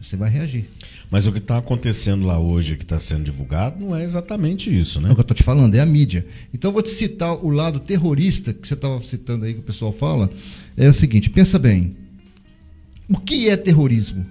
[0.00, 0.66] Você vai reagir.
[1.10, 5.00] Mas o que está acontecendo lá hoje, que está sendo divulgado, não é exatamente isso,
[5.00, 5.08] né?
[5.08, 6.26] É o que eu estou te falando, é a mídia.
[6.52, 9.62] Então, eu vou te citar o lado terrorista que você estava citando aí, que o
[9.62, 10.30] pessoal fala.
[10.76, 11.96] É o seguinte: pensa bem.
[13.08, 14.26] O que é terrorismo?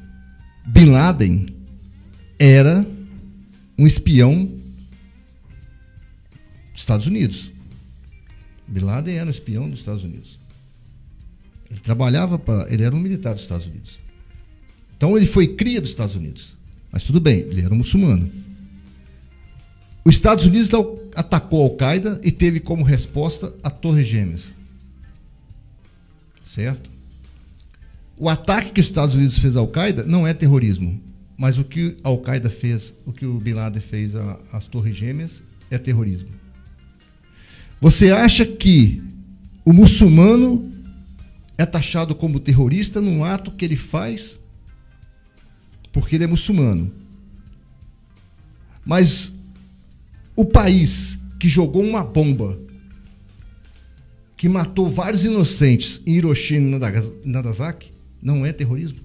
[0.65, 1.45] Bin Laden
[2.39, 2.85] era
[3.77, 4.45] um espião
[6.71, 7.51] dos Estados Unidos.
[8.67, 10.39] Bin Laden era um espião dos Estados Unidos.
[11.69, 12.71] Ele trabalhava para.
[12.71, 13.99] Ele era um militar dos Estados Unidos.
[14.95, 16.53] Então ele foi cria dos Estados Unidos.
[16.91, 18.31] Mas tudo bem, ele era um muçulmano.
[20.05, 20.69] Os Estados Unidos
[21.15, 24.43] atacou a Al-Qaeda e teve como resposta a Torre Gêmeas.
[26.53, 26.92] Certo?
[28.17, 31.01] O ataque que os Estados Unidos fez à Al-Qaeda não é terrorismo,
[31.35, 34.13] mas o que a Al-Qaeda fez, o que o Bin Laden fez
[34.51, 35.41] às Torres Gêmeas
[35.71, 36.29] é terrorismo.
[37.81, 39.01] Você acha que
[39.65, 40.71] o muçulmano
[41.57, 44.39] é taxado como terrorista num ato que ele faz
[45.91, 46.91] porque ele é muçulmano?
[48.85, 49.31] Mas
[50.35, 52.59] o país que jogou uma bomba
[54.37, 57.92] que matou vários inocentes em Hiroshima e Nagasaki
[58.23, 58.99] não é terrorismo?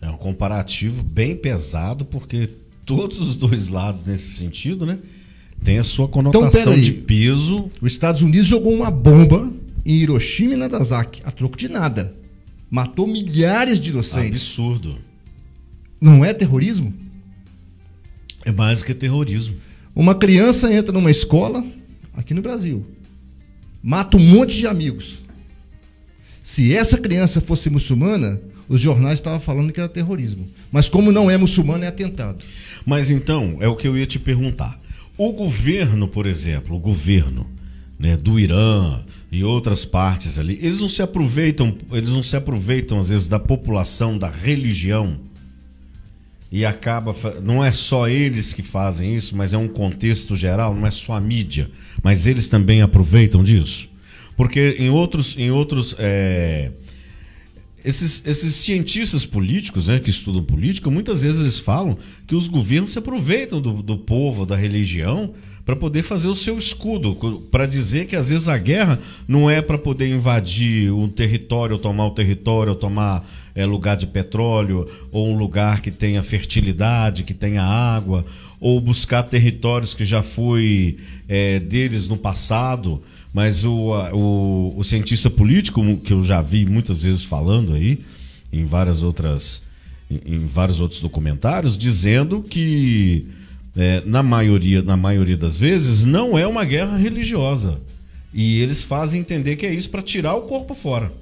[0.00, 2.50] É um comparativo bem pesado, porque
[2.84, 4.98] todos os dois lados nesse sentido, né?
[5.64, 7.70] Tem a sua conotação então, de peso.
[7.80, 9.52] Os Estados Unidos jogou uma bomba
[9.84, 12.14] em Hiroshima e Nagasaki, a troco de nada.
[12.68, 14.42] Matou milhares de inocentes.
[14.42, 14.98] Absurdo.
[16.00, 16.92] Não é terrorismo?
[18.44, 19.56] É mais do que terrorismo.
[19.94, 21.64] Uma criança entra numa escola,
[22.14, 22.84] aqui no Brasil,
[23.82, 25.25] mata um monte de amigos.
[26.46, 30.48] Se essa criança fosse muçulmana, os jornais estavam falando que era terrorismo.
[30.70, 32.38] Mas como não é muçulmano, é atentado.
[32.86, 34.80] Mas então, é o que eu ia te perguntar.
[35.18, 37.48] O governo, por exemplo, o governo
[37.98, 43.00] né, do Irã e outras partes ali, eles não se aproveitam, eles não se aproveitam
[43.00, 45.18] às vezes da população, da religião
[46.50, 50.86] e acaba não é só eles que fazem isso, mas é um contexto geral, não
[50.86, 51.68] é só a mídia,
[52.04, 53.95] mas eles também aproveitam disso.
[54.36, 55.36] Porque em outros.
[55.36, 56.70] Em outros é,
[57.84, 62.90] esses, esses cientistas políticos né, que estudam política, muitas vezes eles falam que os governos
[62.90, 65.32] se aproveitam do, do povo, da religião,
[65.64, 67.14] para poder fazer o seu escudo,
[67.50, 72.06] para dizer que às vezes a guerra não é para poder invadir um território, tomar
[72.06, 73.24] o território, tomar
[73.54, 78.24] é, lugar de petróleo, ou um lugar que tenha fertilidade, que tenha água,
[78.60, 83.00] ou buscar territórios que já foi é, deles no passado.
[83.36, 87.98] Mas o, o, o cientista político, que eu já vi muitas vezes falando aí,
[88.50, 89.62] em várias outras
[90.10, 93.26] em, vários outros documentários, dizendo que
[93.76, 97.78] é, na, maioria, na maioria das vezes não é uma guerra religiosa.
[98.32, 101.12] E eles fazem entender que é isso para tirar o corpo fora.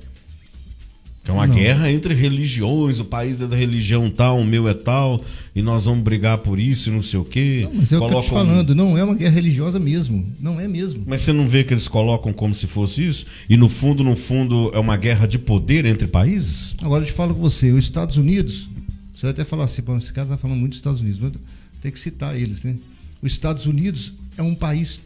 [1.24, 1.54] Que é uma não.
[1.54, 5.18] guerra entre religiões, o país é da religião tal, o meu é tal,
[5.56, 7.62] e nós vamos brigar por isso e não sei o quê.
[7.64, 10.22] Não, mas é o que eu tô falando, não é uma guerra religiosa mesmo.
[10.38, 11.02] Não é mesmo.
[11.06, 13.24] Mas você não vê que eles colocam como se fosse isso?
[13.48, 16.74] E no fundo, no fundo, é uma guerra de poder entre países?
[16.82, 18.68] Agora eu te falo com você, os Estados Unidos,
[19.14, 21.32] você vai até falar assim, esse cara tá falando muito dos Estados Unidos, mas
[21.80, 22.74] tem que citar eles, né?
[23.22, 25.00] Os Estados Unidos é um país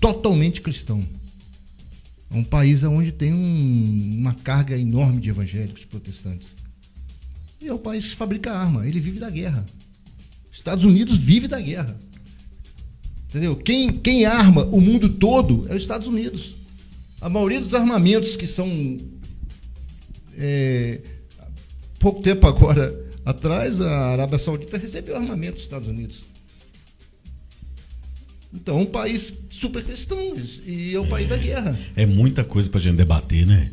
[0.00, 1.02] totalmente cristão.
[2.34, 6.48] É um país onde tem um, uma carga enorme de evangélicos protestantes.
[7.62, 9.64] E é o país que fabrica arma, ele vive da guerra.
[10.52, 11.96] Estados Unidos vive da guerra.
[13.28, 13.54] Entendeu?
[13.54, 16.56] Quem, quem arma o mundo todo é os Estados Unidos.
[17.20, 18.96] A maioria dos armamentos que são.
[20.36, 21.00] É,
[22.00, 22.92] pouco tempo agora
[23.24, 26.33] atrás, a Arábia Saudita recebeu armamento dos Estados Unidos.
[28.54, 30.32] Então, um país super cristão
[30.64, 31.76] e é o país da guerra.
[31.96, 33.70] É muita coisa pra gente debater, né?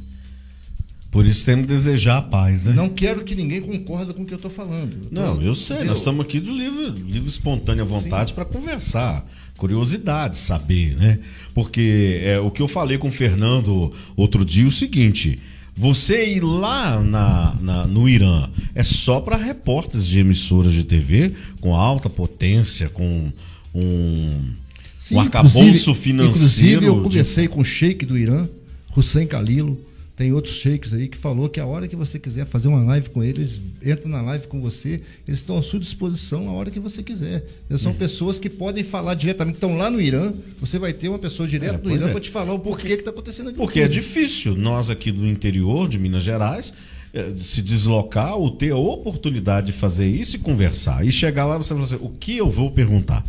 [1.12, 2.74] Por isso temos que desejar a paz, né?
[2.74, 4.94] Não quero que ninguém concorde com o que eu estou falando.
[4.94, 5.92] Eu tô, não, eu sei, entendeu?
[5.92, 9.28] nós estamos aqui do livro, livro espontânea vontade para conversar.
[9.58, 11.20] Curiosidade, saber, né?
[11.54, 15.38] Porque é, o que eu falei com o Fernando outro dia é o seguinte:
[15.76, 21.34] você ir lá na, na no Irã é só para repórteres de emissoras de TV
[21.60, 23.32] com alta potência, com
[23.76, 24.54] um
[25.02, 26.30] Sim, um arcabouço financeiro.
[26.30, 27.50] Inclusive, eu conversei de...
[27.50, 28.48] com o sheik do Irã,
[28.96, 29.76] Hussein Kalilo,
[30.16, 33.10] Tem outros sheiks aí que falou que a hora que você quiser fazer uma live
[33.10, 36.80] com eles, entra na live com você, eles estão à sua disposição a hora que
[36.80, 37.44] você quiser.
[37.68, 37.98] Eles são uhum.
[37.98, 41.76] pessoas que podem falar diretamente, estão lá no Irã, você vai ter uma pessoa direto
[41.76, 42.12] é, do Irã é.
[42.12, 43.58] para te falar o porquê que está acontecendo aqui.
[43.58, 46.72] Porque é difícil, nós aqui do interior de Minas Gerais,
[47.12, 51.04] eh, se deslocar ou ter a oportunidade de fazer isso e conversar.
[51.04, 53.26] E chegar lá você vai falar assim, o que eu vou perguntar?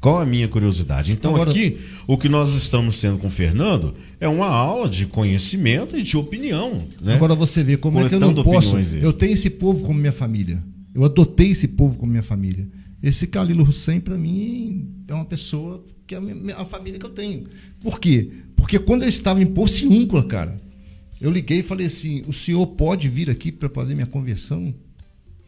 [0.00, 1.12] Qual a minha curiosidade?
[1.12, 1.50] Então, Agora...
[1.50, 1.76] aqui,
[2.06, 6.16] o que nós estamos tendo com o Fernando é uma aula de conhecimento e de
[6.16, 6.86] opinião.
[7.00, 7.14] Né?
[7.14, 8.76] Agora você vê como é que eu não posso.
[9.00, 10.62] Eu tenho esse povo como minha família.
[10.94, 12.68] Eu adotei esse povo como minha família.
[13.02, 17.06] Esse Calilo Hussein, para mim, é uma pessoa que é a, minha, a, família que
[17.06, 17.44] eu tenho.
[17.80, 18.30] Por quê?
[18.56, 20.58] Porque quando eu estava em Porciúncula, cara,
[21.20, 24.74] eu liguei e falei assim: o senhor pode vir aqui para fazer minha conversão?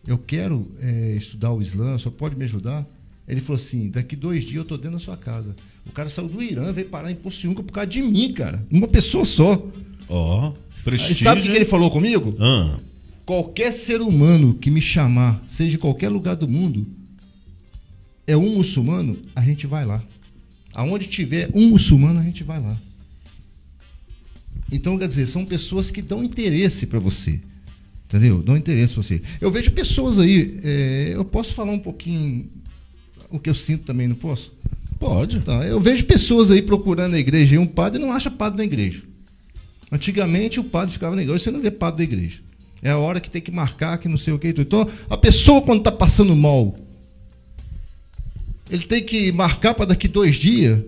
[0.07, 2.86] Eu quero é, estudar o Islã, só pode me ajudar?
[3.31, 5.55] Ele falou assim: daqui dois dias eu tô dentro da sua casa.
[5.87, 8.66] O cara saiu do Irã, veio parar em Porciúncula por causa de mim, cara.
[8.70, 9.66] Uma pessoa só.
[10.09, 11.22] Ó, oh, prestígio.
[11.22, 12.37] sabe o que ele falou comigo?
[12.41, 12.78] Ah.
[13.24, 16.85] Qualquer ser humano que me chamar, seja de qualquer lugar do mundo,
[18.26, 20.03] é um muçulmano, a gente vai lá.
[20.72, 22.76] Aonde tiver um muçulmano, a gente vai lá.
[24.72, 27.41] Então, quer dizer, são pessoas que dão interesse para você.
[28.07, 28.43] Entendeu?
[28.43, 29.22] Dão interesse para você.
[29.41, 32.49] Eu vejo pessoas aí, é, eu posso falar um pouquinho
[33.31, 34.53] o que eu sinto também, não posso?
[34.99, 35.41] Pode.
[35.41, 35.64] Tá.
[35.64, 39.03] Eu vejo pessoas aí procurando a igreja e um padre não acha padre na igreja.
[39.91, 42.41] Antigamente o padre ficava na igreja, você não vê padre da igreja.
[42.83, 44.49] É a hora que tem que marcar, que não sei o que.
[44.49, 46.76] Então, a pessoa quando está passando mal,
[48.70, 50.81] ele tem que marcar para daqui dois dias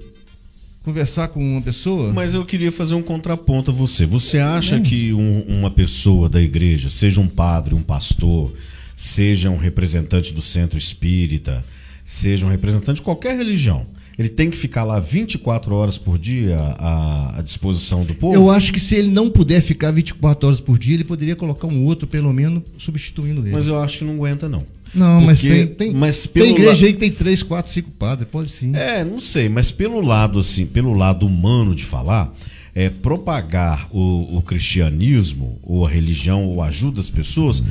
[0.82, 2.12] conversar com uma pessoa.
[2.12, 4.04] Mas eu queria fazer um contraponto a você.
[4.04, 8.52] Você acha que um, uma pessoa da igreja, seja um padre, um pastor,
[8.96, 11.64] seja um representante do centro espírita,
[12.04, 13.86] seja um representante de qualquer religião,
[14.18, 18.34] ele tem que ficar lá 24 horas por dia à, à, disposição do povo?
[18.34, 21.66] Eu acho que se ele não puder ficar 24 horas por dia, ele poderia colocar
[21.66, 23.52] um outro, pelo menos, substituindo ele.
[23.52, 24.64] Mas eu acho que não aguenta, não.
[24.94, 26.86] Não, Porque, mas tem, tem, mas tem igreja la...
[26.86, 28.76] aí que tem 3, 4, 5 padres, pode sim.
[28.76, 32.30] É, não sei, mas pelo lado, assim, pelo lado humano de falar,
[32.74, 37.62] é, propagar o, o cristianismo, ou a religião, ou ajuda as pessoas,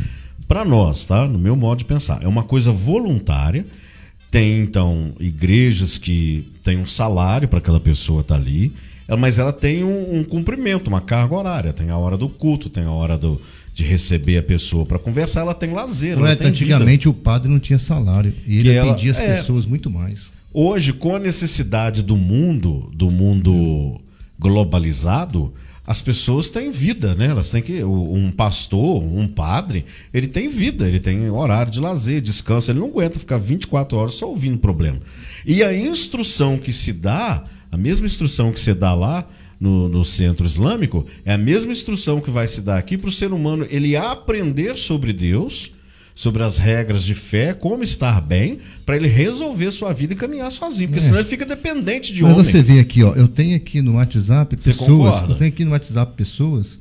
[0.47, 1.27] para nós, tá?
[1.27, 3.67] No meu modo de pensar, é uma coisa voluntária
[4.31, 8.73] tem, então, igrejas que têm um salário para aquela pessoa estar tá ali,
[9.19, 11.73] mas ela tem um, um, cumprimento, uma carga horária.
[11.73, 13.41] Tem a hora do culto, tem a hora do,
[13.73, 16.17] de receber a pessoa para conversar, ela tem lazer.
[16.17, 17.09] É, antigamente vida.
[17.09, 20.31] o padre não tinha salário e ele ela, atendia as é, pessoas muito mais.
[20.53, 23.99] Hoje, com a necessidade do mundo, do mundo
[24.39, 25.53] globalizado,
[25.85, 27.27] as pessoas têm vida, né?
[27.27, 27.83] Elas têm que.
[27.83, 32.87] Um pastor, um padre, ele tem vida, ele tem horário de lazer, descansa, ele não
[32.87, 34.99] aguenta ficar 24 horas só ouvindo problema.
[35.45, 39.27] E a instrução que se dá, a mesma instrução que se dá lá
[39.59, 43.11] no, no centro islâmico, é a mesma instrução que vai se dar aqui para o
[43.11, 45.71] ser humano ele aprender sobre Deus
[46.13, 50.51] sobre as regras de fé, como estar bem, para ele resolver sua vida e caminhar
[50.51, 51.05] sozinho, porque é.
[51.05, 52.45] senão ele fica dependente de Mas homem.
[52.45, 56.13] você vê aqui, ó, eu tenho aqui no WhatsApp pessoas, eu tenho aqui no WhatsApp
[56.15, 56.77] pessoas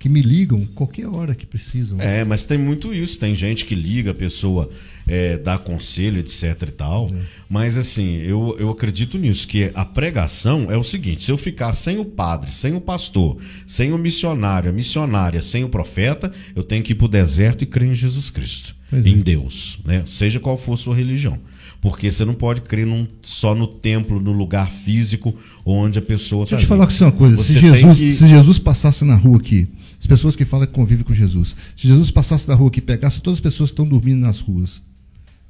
[0.00, 2.00] que me ligam qualquer hora que precisam.
[2.00, 3.18] É, mas tem muito isso.
[3.18, 4.70] Tem gente que liga, a pessoa
[5.06, 7.10] é, dá conselho, etc e tal.
[7.10, 7.18] É.
[7.50, 11.74] Mas assim, eu, eu acredito nisso, que a pregação é o seguinte: se eu ficar
[11.74, 13.36] sem o padre, sem o pastor,
[13.66, 17.62] sem o missionário, a missionária, sem o profeta, eu tenho que ir para o deserto
[17.62, 19.22] e crer em Jesus Cristo, pois em é.
[19.22, 20.02] Deus, né?
[20.06, 21.38] seja qual for a sua religião.
[21.82, 25.34] Porque você não pode crer num, só no templo, no lugar físico
[25.64, 26.56] onde a pessoa está.
[26.56, 28.12] Deixa eu te falar uma coisa: se Jesus, que...
[28.12, 29.68] se Jesus passasse na rua aqui
[30.10, 31.54] pessoas que falam que convivem com Jesus.
[31.76, 34.40] Se Jesus passasse da rua aqui e pegasse todas as pessoas que estão dormindo nas
[34.40, 34.82] ruas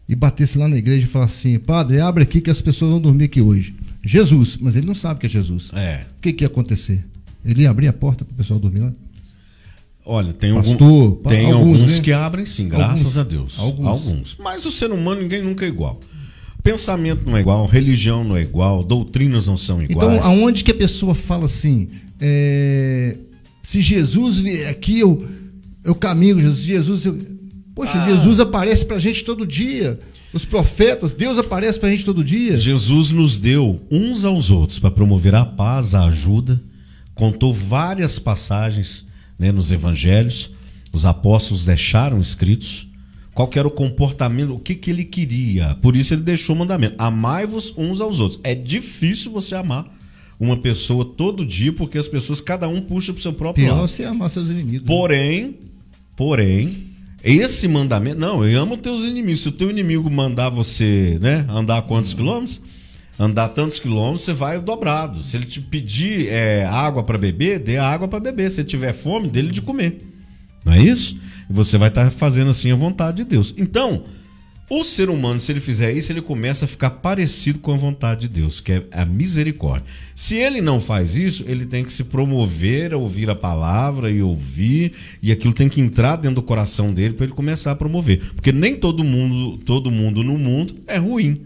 [0.06, 3.00] e batesse lá na igreja e falasse assim: Padre, abre aqui que as pessoas vão
[3.00, 3.74] dormir aqui hoje.
[4.04, 5.70] Jesus, mas ele não sabe que é Jesus.
[5.72, 6.04] É.
[6.18, 7.02] O que, que ia acontecer?
[7.42, 8.92] Ele ia abrir a porta para o pessoal dormir lá?
[10.04, 13.58] Olha, tem, Pastor, algum, tem alguns, alguns que abrem sim, graças alguns, a Deus.
[13.58, 13.86] Alguns.
[13.86, 14.36] alguns.
[14.38, 16.00] Mas o ser humano, ninguém nunca é igual.
[16.62, 20.18] Pensamento não é igual, religião não é igual, doutrinas não são então, iguais.
[20.18, 21.88] Então, aonde que a pessoa fala assim,
[22.20, 23.16] é,
[23.70, 25.28] se Jesus vier aqui, eu,
[25.84, 26.58] eu caminho, Jesus.
[26.58, 27.16] Jesus eu...
[27.72, 28.08] Poxa, ah.
[28.08, 29.96] Jesus aparece para a gente todo dia.
[30.32, 32.56] Os profetas, Deus aparece para a gente todo dia.
[32.56, 36.60] Jesus nos deu uns aos outros para promover a paz, a ajuda.
[37.14, 39.04] Contou várias passagens
[39.38, 40.50] né, nos evangelhos.
[40.92, 42.88] Os apóstolos deixaram escritos
[43.32, 45.76] qual era o comportamento, o que, que ele queria.
[45.76, 48.40] Por isso ele deixou o mandamento: amai-vos uns aos outros.
[48.42, 49.86] É difícil você amar
[50.40, 53.88] uma pessoa todo dia, porque as pessoas, cada um puxa pro seu próprio Pior lado.
[53.88, 54.80] você amar seus inimigos.
[54.80, 54.86] Né?
[54.86, 55.58] Porém,
[56.16, 56.86] porém,
[57.22, 59.42] esse mandamento, não, eu amo teus inimigos.
[59.42, 62.58] Se o teu inimigo mandar você, né, andar quantos quilômetros,
[63.18, 65.22] andar tantos quilômetros, você vai dobrado.
[65.22, 68.50] Se ele te pedir é, água para beber, dê água para beber.
[68.50, 69.98] Se ele tiver fome, dê ele de comer.
[70.64, 71.16] Não é isso?
[71.50, 73.54] Você vai estar tá fazendo assim a vontade de Deus.
[73.58, 74.04] Então,
[74.70, 78.20] o ser humano, se ele fizer isso, ele começa a ficar parecido com a vontade
[78.20, 79.84] de Deus, que é a misericórdia.
[80.14, 84.22] Se ele não faz isso, ele tem que se promover a ouvir a palavra e
[84.22, 88.32] ouvir, e aquilo tem que entrar dentro do coração dele para ele começar a promover.
[88.32, 91.42] Porque nem todo mundo, todo mundo no mundo é ruim.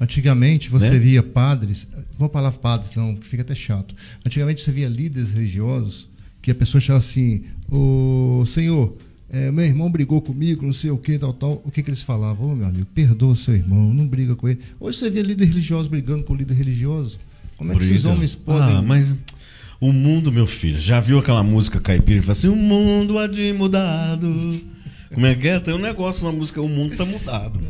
[0.00, 0.98] Antigamente você né?
[0.98, 3.92] via padres, vou falar padres não, fica até chato.
[4.24, 6.08] Antigamente você via líderes religiosos
[6.40, 8.96] que a pessoa achava assim: "O Senhor,
[9.30, 11.62] é, meu irmão brigou comigo, não sei o que, tal, tal.
[11.64, 12.48] O que, que eles falavam?
[12.48, 14.60] Ô, oh, meu amigo, perdoa seu irmão, não briga com ele.
[14.80, 17.18] Hoje você vê líder religioso brigando com líder religioso.
[17.58, 18.76] Como é que esses homens podem.
[18.76, 19.14] Ah, mas
[19.80, 23.26] o mundo, meu filho, já viu aquela música caipira que fala assim: o mundo há
[23.26, 24.60] de mudado.
[25.12, 25.58] Como é que é?
[25.60, 27.60] Tem um negócio na música, o mundo tá mudado.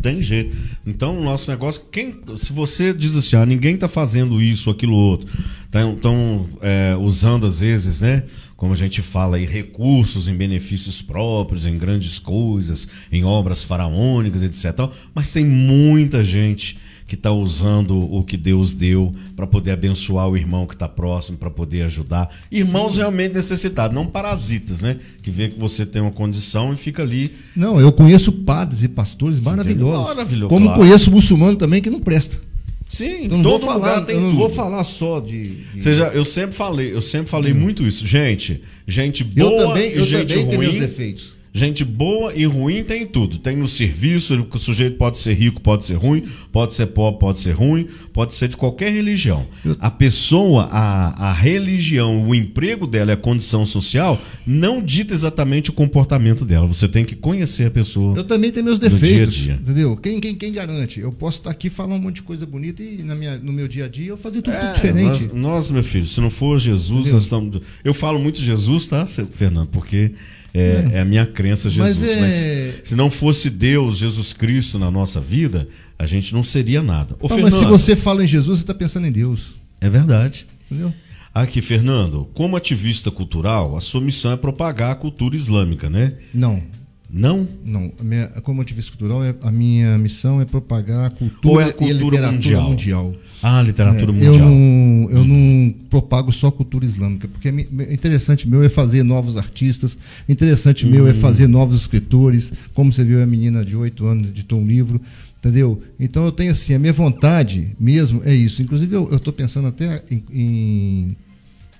[0.00, 0.56] Tem jeito.
[0.86, 4.94] Então, o nosso negócio, quem, se você diz assim, ah, ninguém tá fazendo isso, aquilo,
[4.94, 5.28] outro,
[5.66, 8.24] estão é, usando às vezes, né?
[8.60, 14.42] Como a gente fala aí, recursos em benefícios próprios, em grandes coisas, em obras faraônicas,
[14.42, 14.86] etc.
[15.14, 20.36] Mas tem muita gente que está usando o que Deus deu para poder abençoar o
[20.36, 22.28] irmão que está próximo, para poder ajudar.
[22.52, 22.98] Irmãos Sim.
[22.98, 24.98] realmente necessitados, não parasitas, né?
[25.22, 27.32] Que vê que você tem uma condição e fica ali.
[27.56, 30.06] Não, eu conheço padres e pastores maravilhosos.
[30.06, 30.82] Maravilhoso, como claro.
[30.82, 32.49] conheço muçulmano também que não presta.
[32.90, 34.38] Sim, eu todo falar, lugar tem eu não tudo.
[34.40, 35.54] vou falar só de.
[35.72, 35.80] de...
[35.80, 37.56] Seja, eu sempre falei, eu sempre falei hum.
[37.56, 38.04] muito isso.
[38.04, 40.58] Gente, gente boa eu também, e eu gente também ruim.
[40.58, 41.39] Tenho meus defeitos.
[41.52, 43.38] Gente boa e ruim tem tudo.
[43.38, 46.22] Tem no serviço, o sujeito pode ser rico, pode ser ruim,
[46.52, 49.46] pode ser pobre, pode ser ruim, pode ser de qualquer religião.
[49.80, 55.72] A pessoa, a, a religião, o emprego dela, a condição social, não dita exatamente o
[55.72, 56.66] comportamento dela.
[56.66, 58.16] Você tem que conhecer a pessoa.
[58.16, 59.60] Eu também tenho meus defeitos, dia dia.
[59.60, 59.96] entendeu?
[59.96, 61.00] Quem, quem, quem garante?
[61.00, 63.66] Eu posso estar aqui falando um monte de coisa bonita e na minha, no meu
[63.66, 65.26] dia a dia eu fazer tudo, é, tudo diferente.
[65.26, 67.60] Nós, nós, meu filho, se não for Jesus, nós estamos.
[67.82, 69.68] Eu falo muito Jesus, tá, Fernando?
[69.68, 70.12] Porque
[70.52, 71.98] é, é, a minha crença, Jesus.
[71.98, 72.20] Mas, é...
[72.20, 77.16] Mas, se não fosse Deus, Jesus Cristo na nossa vida, a gente não seria nada.
[77.20, 79.52] Ô, Fernando, mas se você fala em Jesus, você está pensando em Deus.
[79.80, 80.46] É verdade.
[80.70, 80.92] Entendeu?
[81.32, 86.14] Aqui, Fernando, como ativista cultural, a sua missão é propagar a cultura islâmica, né?
[86.34, 86.60] Não.
[87.08, 87.48] Não?
[87.64, 87.92] Não.
[88.02, 91.72] Minha, como ativista cultural, é, a minha missão é propagar a cultura, Ou é a
[91.72, 92.62] cultura e a literatura mundial.
[92.62, 93.14] mundial.
[93.42, 94.34] Ah, literatura é, mundial.
[94.34, 95.34] Eu não, eu não
[95.72, 99.96] propago só cultura islâmica, porque é interessante meu é fazer novos artistas,
[100.28, 101.14] interessante meu é hum.
[101.14, 105.00] fazer novos escritores, como você viu a menina de oito anos editou um livro,
[105.38, 105.82] entendeu?
[105.98, 108.62] Então eu tenho assim, a minha vontade mesmo é isso.
[108.62, 111.16] Inclusive eu estou pensando até em, em,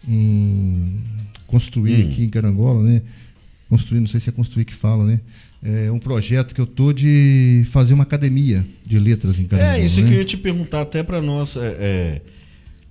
[0.08, 1.00] em
[1.46, 2.10] construir hum.
[2.10, 3.02] aqui em Carangola, né?
[3.68, 5.20] Construir, não sei se é construir que fala, né?
[5.62, 9.76] é, um projeto que eu tô de fazer uma academia de letras em Carangola.
[9.76, 10.08] É, isso né?
[10.08, 12.22] que eu ia te perguntar até para nós, é, é,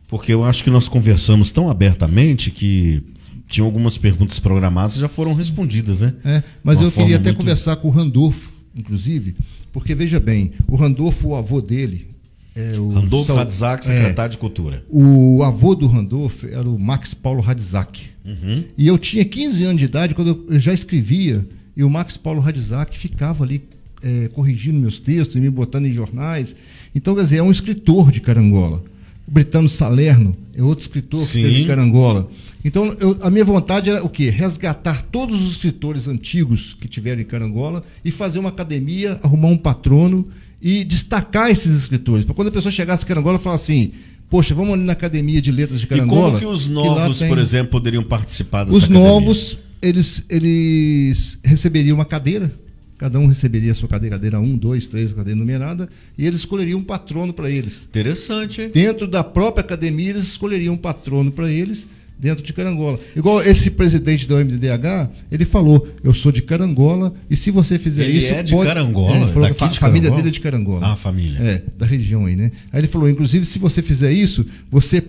[0.09, 3.01] porque eu acho que nós conversamos tão abertamente que
[3.47, 6.13] tinham algumas perguntas programadas já foram respondidas, né?
[6.25, 7.37] É, mas eu queria até muito...
[7.37, 9.35] conversar com o Randolfo, inclusive,
[9.71, 12.07] porque veja bem, o Randolfo, o avô dele,
[12.55, 13.37] é o Randolfo Sal...
[13.37, 14.83] Radzak, secretário é, de Cultura.
[14.89, 18.01] O avô do Randolfo era o Max Paulo Radzak.
[18.25, 18.63] Uhum.
[18.77, 22.41] E eu tinha 15 anos de idade quando eu já escrevia e o Max Paulo
[22.41, 23.63] Radzak ficava ali
[24.03, 26.55] é, corrigindo meus textos e me botando em jornais.
[26.93, 28.83] Então, quer dizer, é um escritor de Carangola.
[29.29, 31.41] Britano Salerno é outro escritor Sim.
[31.41, 32.29] que teve em Carangola.
[32.63, 34.29] Então, eu, a minha vontade era o quê?
[34.29, 39.57] Resgatar todos os escritores antigos que tiveram em Carangola e fazer uma academia, arrumar um
[39.57, 40.27] patrono
[40.61, 42.25] e destacar esses escritores.
[42.25, 43.91] Para quando a pessoa chegasse em Carangola, falar assim:
[44.29, 46.21] Poxa, vamos ali na Academia de Letras de Carangola.
[46.21, 47.29] E como que os novos, que tem...
[47.29, 49.07] por exemplo, poderiam participar dessa Os academia?
[49.07, 52.51] novos eles, eles receberiam uma cadeira,
[52.99, 55.87] cada um receberia sua cadeira, cadeira 1, 2, 3, cadeira numerada,
[56.17, 57.87] e eles escolheriam um patrono para eles.
[57.89, 58.71] Interessante, hein?
[58.73, 61.87] Dentro da própria academia, eles escolheriam um patrono para eles,
[62.19, 62.99] dentro de Carangola.
[63.15, 68.03] Igual esse presidente da OMDDH, ele falou: Eu sou de Carangola, e se você fizer
[68.03, 68.27] ele isso.
[68.27, 68.67] Ele é de pode...
[68.67, 69.15] Carangola?
[69.15, 70.85] É, falou Daqui a de família dele é de Carangola.
[70.85, 71.39] Ah, família.
[71.39, 72.51] É, da região aí, né?
[72.69, 75.01] Aí ele falou: Inclusive, se você fizer isso, você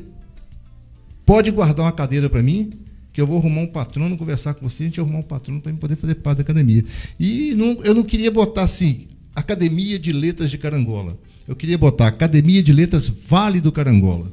[1.27, 2.71] pode guardar uma cadeira para mim
[3.13, 5.73] que eu vou arrumar um patrono, conversar com você, a gente arrumar um patrono para
[5.73, 6.85] poder fazer parte da academia.
[7.19, 11.19] E não, eu não queria botar assim, Academia de Letras de Carangola.
[11.47, 14.27] Eu queria botar Academia de Letras Vale do Carangola.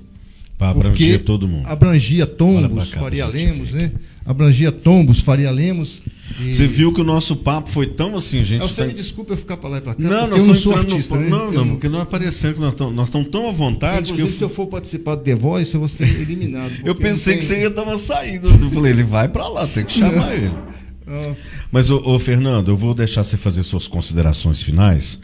[0.58, 1.68] Para abranger todo mundo.
[1.68, 3.92] Abrangia Tombos, cá, Faria Lemos, né?
[4.28, 6.02] Abrangia Tombos, Faria Lemos.
[6.42, 6.54] E...
[6.54, 8.62] Você viu que o nosso papo foi tão assim, gente.
[8.62, 8.86] Você tá...
[8.86, 10.04] me desculpa eu ficar para lá e para cá.
[10.04, 11.16] Não, nós eu não sou artista.
[11.16, 11.22] No...
[11.22, 11.30] Né?
[11.30, 14.28] Não, não, porque não é parecendo que nós estamos, nós estamos tão à vontade Inclusive,
[14.28, 14.34] que.
[14.34, 14.38] Eu...
[14.38, 16.74] se eu for participar do The Voice, eu vou ser eliminado.
[16.84, 17.40] eu pensei tem...
[17.40, 18.50] que você ia dar uma saída.
[18.50, 20.52] Eu falei, ele vai para lá, tem que chamar ele.
[21.08, 21.34] Ah.
[21.72, 25.18] Mas, ô, ô, Fernando, eu vou deixar você fazer suas considerações finais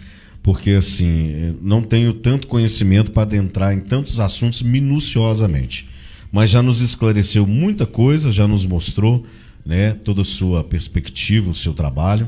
[0.44, 5.88] porque assim, não tenho tanto conhecimento para adentrar em tantos assuntos minuciosamente.
[6.34, 9.24] Mas já nos esclareceu muita coisa, já nos mostrou
[9.64, 12.28] né, toda a sua perspectiva, o seu trabalho.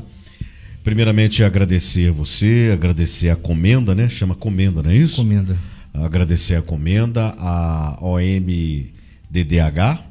[0.84, 4.08] Primeiramente, agradecer a você, agradecer a Comenda, né?
[4.08, 5.16] Chama Comenda, não é isso?
[5.16, 5.56] Comenda.
[5.92, 10.04] Agradecer a Comenda, a OMDDH,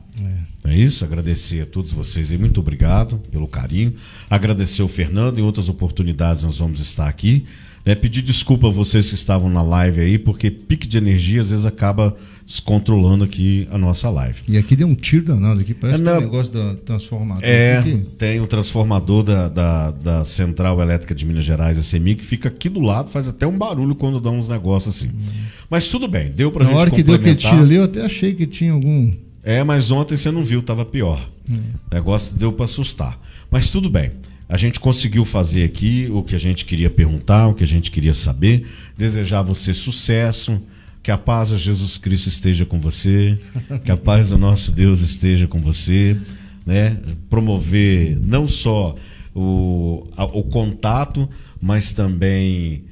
[0.65, 0.71] é.
[0.71, 1.05] é isso?
[1.05, 3.93] Agradecer a todos vocês e muito obrigado pelo carinho.
[4.29, 7.45] Agradecer o Fernando, em outras oportunidades nós vamos estar aqui.
[7.85, 11.51] É, pedir desculpa a vocês que estavam na live aí, porque pique de energia às
[11.51, 14.41] vezes acaba descontrolando aqui a nossa live.
[14.47, 17.47] E aqui deu um tiro danado aqui, parece é, que tem um negócio da transformadora.
[17.47, 17.81] É,
[18.19, 22.23] tem o um transformador da, da, da, Central Elétrica de Minas Gerais, a CEMI, que
[22.23, 25.07] fica aqui do lado, faz até um barulho quando dá uns negócios assim.
[25.07, 25.25] Hum.
[25.69, 28.05] Mas tudo bem, deu pra Na gente hora que deu aquele tiro ali, eu até
[28.05, 29.11] achei que tinha algum...
[29.43, 31.27] É, mas ontem você não viu, tava pior.
[31.49, 31.57] Hum.
[31.91, 33.19] O negócio deu para assustar.
[33.49, 34.11] Mas tudo bem.
[34.47, 37.89] A gente conseguiu fazer aqui o que a gente queria perguntar, o que a gente
[37.89, 38.67] queria saber.
[38.95, 40.61] Desejar você sucesso,
[41.05, 43.37] que a paz de Jesus Cristo esteja com você,
[43.85, 46.17] que a paz do nosso Deus esteja com você,
[46.65, 46.97] né?
[47.29, 48.95] Promover não só
[49.35, 51.29] o, a, o contato,
[51.61, 52.85] mas também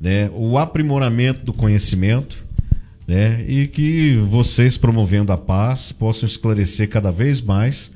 [0.00, 2.42] né, o aprimoramento do conhecimento,
[3.06, 3.44] né?
[3.46, 7.92] E que vocês promovendo a paz possam esclarecer cada vez mais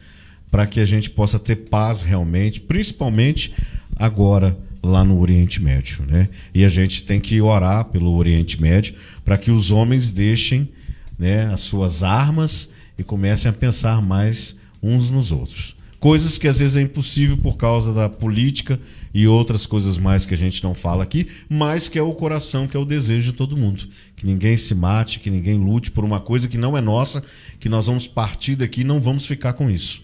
[0.50, 3.54] para que a gente possa ter paz realmente, principalmente
[3.96, 6.28] agora lá no Oriente Médio, né?
[6.54, 10.68] E a gente tem que orar pelo Oriente Médio para que os homens deixem,
[11.18, 12.68] né, as suas armas
[12.98, 15.74] e comecem a pensar mais uns nos outros.
[15.98, 18.78] Coisas que às vezes é impossível por causa da política
[19.14, 22.68] e outras coisas mais que a gente não fala aqui, mas que é o coração,
[22.68, 23.88] que é o desejo de todo mundo.
[24.14, 27.24] Que ninguém se mate, que ninguém lute por uma coisa que não é nossa,
[27.58, 30.02] que nós vamos partir daqui e não vamos ficar com isso.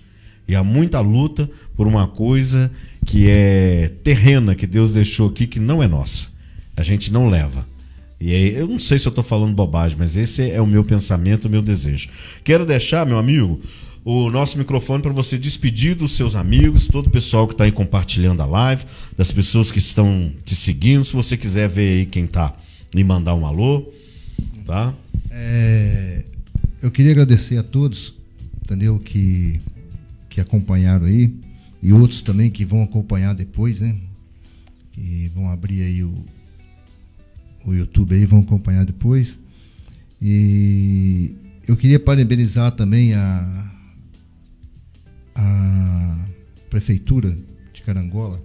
[0.48, 2.72] E há muita luta por uma coisa
[3.10, 6.28] que é terrena, que Deus deixou aqui, que não é nossa.
[6.76, 7.66] A gente não leva.
[8.20, 10.84] E aí, eu não sei se eu estou falando bobagem, mas esse é o meu
[10.84, 12.08] pensamento, o meu desejo.
[12.44, 13.60] Quero deixar, meu amigo,
[14.04, 17.72] o nosso microfone para você despedir dos seus amigos, todo o pessoal que está aí
[17.72, 18.84] compartilhando a live,
[19.18, 21.04] das pessoas que estão te seguindo.
[21.04, 22.56] Se você quiser ver aí quem está,
[22.94, 23.92] me mandar um alô,
[24.64, 24.94] tá?
[25.32, 26.22] É,
[26.80, 28.14] eu queria agradecer a todos,
[28.62, 29.00] entendeu?
[29.00, 29.60] Que
[30.28, 31.34] que acompanharam aí
[31.82, 33.96] e outros também que vão acompanhar depois, né?
[34.92, 36.14] Que vão abrir aí o,
[37.64, 39.38] o YouTube aí, vão acompanhar depois.
[40.20, 41.34] E
[41.66, 43.72] eu queria parabenizar também a,
[45.34, 46.26] a
[46.68, 47.36] Prefeitura
[47.72, 48.42] de Carangola.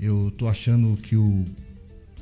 [0.00, 1.44] Eu tô achando que o,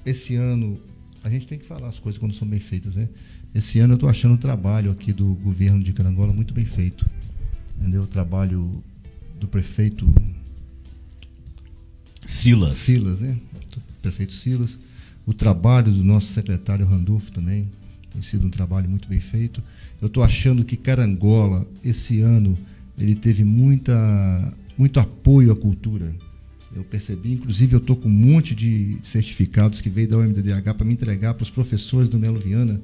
[0.05, 0.79] esse ano,
[1.23, 3.09] a gente tem que falar as coisas quando são bem feitas, né?
[3.55, 7.07] Esse ano eu tô achando o trabalho aqui do governo de Carangola muito bem feito
[7.79, 8.03] entendeu?
[8.03, 8.83] o trabalho
[9.45, 10.11] do prefeito
[12.27, 12.79] Silas.
[12.79, 13.37] Silas, né?
[14.01, 14.79] Prefeito Silas.
[15.27, 17.69] O trabalho do nosso secretário Randolfo também
[18.13, 19.63] tem sido um trabalho muito bem feito.
[20.01, 22.57] Eu estou achando que Carangola, esse ano,
[22.99, 26.15] ele teve muita, muito apoio à cultura.
[26.75, 30.85] Eu percebi, inclusive eu estou com um monte de certificados que veio da UMDDH para
[30.85, 32.81] me entregar para os professores do Melo Viana,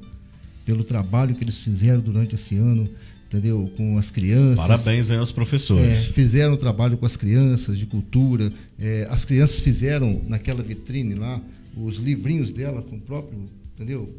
[0.64, 2.88] pelo trabalho que eles fizeram durante esse ano
[3.30, 3.70] entendeu?
[3.76, 4.56] Com as crianças.
[4.56, 6.08] Parabéns aí aos professores.
[6.08, 8.52] É, fizeram trabalho com as crianças de cultura.
[8.78, 11.40] É, as crianças fizeram naquela vitrine lá
[11.76, 13.38] os livrinhos dela com o próprio,
[13.74, 14.12] entendeu?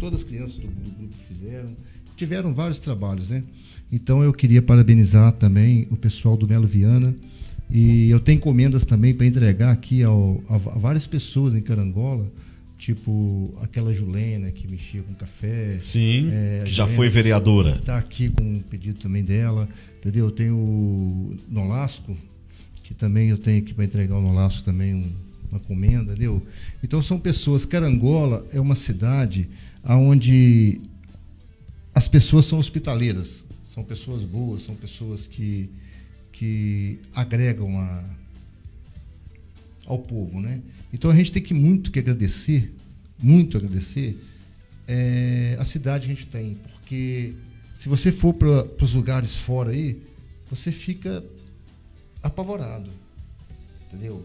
[0.00, 1.68] Todas as crianças do, do grupo fizeram.
[2.16, 3.44] Tiveram vários trabalhos, né?
[3.92, 7.14] Então eu queria parabenizar também o pessoal do Melo Viana.
[7.70, 12.26] E eu tenho encomendas também para entregar aqui ao, a, a várias pessoas em Carangola
[12.88, 15.76] tipo aquela Julena que mexia com café.
[15.78, 17.76] Sim, é, que já foi vereadora.
[17.78, 19.68] Está aqui com um pedido também dela,
[19.98, 20.24] entendeu?
[20.24, 22.16] Eu tenho o Nolasco,
[22.82, 25.12] que também eu tenho aqui para entregar o Nolasco também um,
[25.50, 26.42] uma comenda, entendeu?
[26.82, 27.66] Então são pessoas.
[27.66, 29.46] Carangola é uma cidade
[29.84, 30.80] onde
[31.94, 35.68] as pessoas são hospitaleiras, são pessoas boas, são pessoas que,
[36.32, 38.02] que agregam a,
[39.88, 40.60] ao povo, né?
[40.92, 42.72] Então a gente tem que muito que agradecer,
[43.20, 44.16] muito agradecer
[44.86, 47.34] é, a cidade que a gente tem, porque
[47.78, 50.00] se você for para os lugares fora aí,
[50.50, 51.24] você fica
[52.22, 52.90] apavorado,
[53.86, 54.24] entendeu?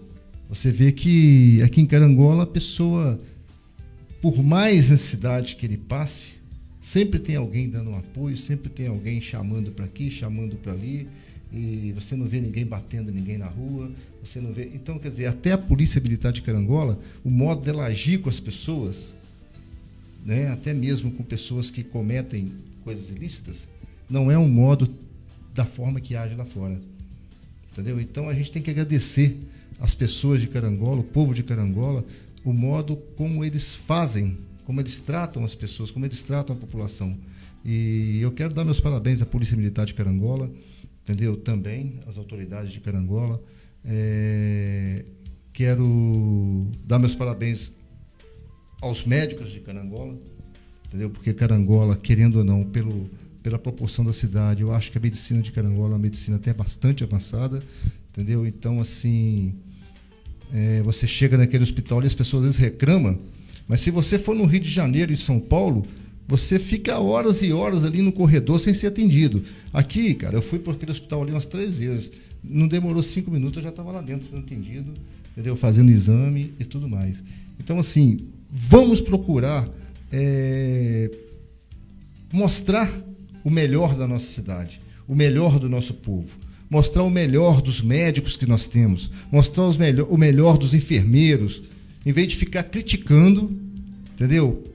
[0.50, 3.18] Você vê que aqui em Carangola a pessoa,
[4.22, 6.34] por mais necessidade que ele passe,
[6.82, 11.08] sempre tem alguém dando um apoio, sempre tem alguém chamando para aqui, chamando para ali
[11.54, 13.92] e você não vê ninguém batendo ninguém na rua,
[14.24, 14.72] você não vê.
[14.74, 18.40] Então, quer dizer, até a Polícia Militar de Carangola, o modo dela agir com as
[18.40, 19.14] pessoas,
[20.26, 22.52] né, até mesmo com pessoas que cometem
[22.84, 23.68] coisas ilícitas,
[24.10, 24.90] não é um modo
[25.54, 26.80] da forma que age lá fora.
[27.72, 28.00] Entendeu?
[28.02, 29.38] Então a gente tem que agradecer
[29.80, 32.06] as pessoas de Carangola, o povo de Carangola,
[32.44, 37.16] o modo como eles fazem, como eles tratam as pessoas, como eles tratam a população.
[37.66, 40.52] E eu quero dar meus parabéns à Polícia Militar de Carangola,
[41.04, 41.38] entendeu?
[41.38, 43.40] Também às autoridades de Carangola.
[43.86, 45.06] É,
[45.54, 47.72] quero dar meus parabéns
[48.82, 50.18] aos médicos de Carangola,
[50.88, 51.10] entendeu?
[51.10, 53.10] Porque Carangola, querendo ou não, pelo,
[53.42, 56.54] pela proporção da cidade, eu acho que a medicina de Carangola é uma medicina até
[56.54, 57.62] bastante avançada,
[58.10, 58.46] entendeu?
[58.46, 59.54] Então, assim,
[60.54, 63.20] é, você chega naquele hospital e as pessoas às vezes reclamam,
[63.68, 65.86] mas se você for no Rio de Janeiro e São Paulo,
[66.28, 69.44] você fica horas e horas ali no corredor sem ser atendido.
[69.74, 72.12] Aqui, cara, eu fui por aquele hospital ali umas três vezes.
[72.44, 74.94] Não demorou cinco minutos, eu já estava lá dentro sendo atendido,
[75.32, 75.56] entendeu?
[75.56, 77.24] Fazendo exame e tudo mais.
[77.60, 78.20] Então, assim,
[78.50, 79.70] vamos procurar
[80.12, 81.10] é,
[82.32, 82.92] mostrar
[83.44, 86.30] o melhor da nossa cidade, o melhor do nosso povo,
[86.70, 91.62] mostrar o melhor dos médicos que nós temos, mostrar os melhor, o melhor dos enfermeiros,
[92.06, 93.56] em vez de ficar criticando,
[94.14, 94.73] entendeu?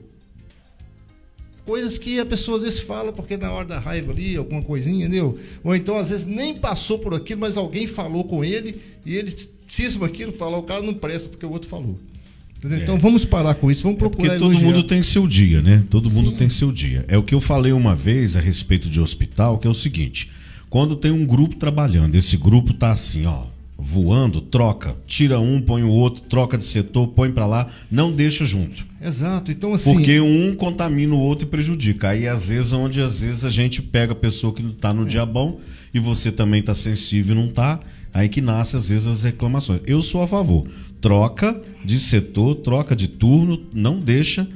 [1.69, 5.05] Coisas que a pessoa às vezes fala porque na hora da raiva ali, alguma coisinha,
[5.05, 5.37] entendeu?
[5.63, 9.31] Ou então às vezes nem passou por aquilo, mas alguém falou com ele e ele
[9.67, 11.95] cisma aquilo, fala, o cara não presta porque o outro falou.
[12.63, 12.75] É.
[12.77, 14.25] Então vamos parar com isso, vamos é procurar.
[14.25, 14.71] É porque todo elogiar.
[14.71, 15.83] mundo tem seu dia, né?
[15.91, 16.37] Todo mundo Sim.
[16.37, 17.05] tem seu dia.
[17.07, 20.31] É o que eu falei uma vez a respeito de hospital, que é o seguinte:
[20.71, 23.45] quando tem um grupo trabalhando, esse grupo tá assim, ó,
[23.79, 28.43] voando, troca, tira um, põe o outro, troca de setor, põe para lá, não deixa
[28.43, 28.85] junto.
[29.01, 29.51] Exato.
[29.51, 32.09] Então assim, porque um contamina o outro e prejudica.
[32.09, 35.05] Aí às vezes onde às vezes a gente pega a pessoa que está no é.
[35.05, 35.59] dia bom
[35.93, 37.79] e você também está sensível e não está,
[38.13, 39.81] aí que nasce às vezes as reclamações.
[39.85, 40.67] Eu sou a favor.
[40.99, 44.47] Troca de setor, troca de turno, não deixa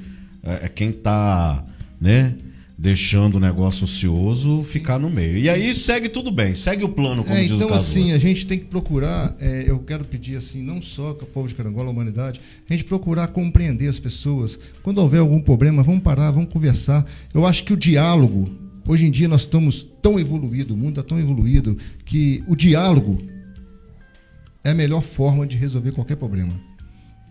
[0.43, 1.63] é, quem está,
[1.99, 2.35] né,
[2.77, 5.37] deixando o negócio ocioso ficar no meio.
[5.37, 8.11] E aí segue tudo bem, segue o plano, como é, diz então, o Então, assim,
[8.11, 11.47] a gente tem que procurar, é, eu quero pedir, assim, não só com o povo
[11.47, 14.57] de Carangola, a humanidade, a gente procurar compreender as pessoas.
[14.81, 17.05] Quando houver algum problema, vamos parar, vamos conversar.
[17.33, 18.49] Eu acho que o diálogo,
[18.87, 23.21] hoje em dia nós estamos tão evoluído, o mundo está tão evoluído, que o diálogo
[24.63, 26.72] é a melhor forma de resolver qualquer problema.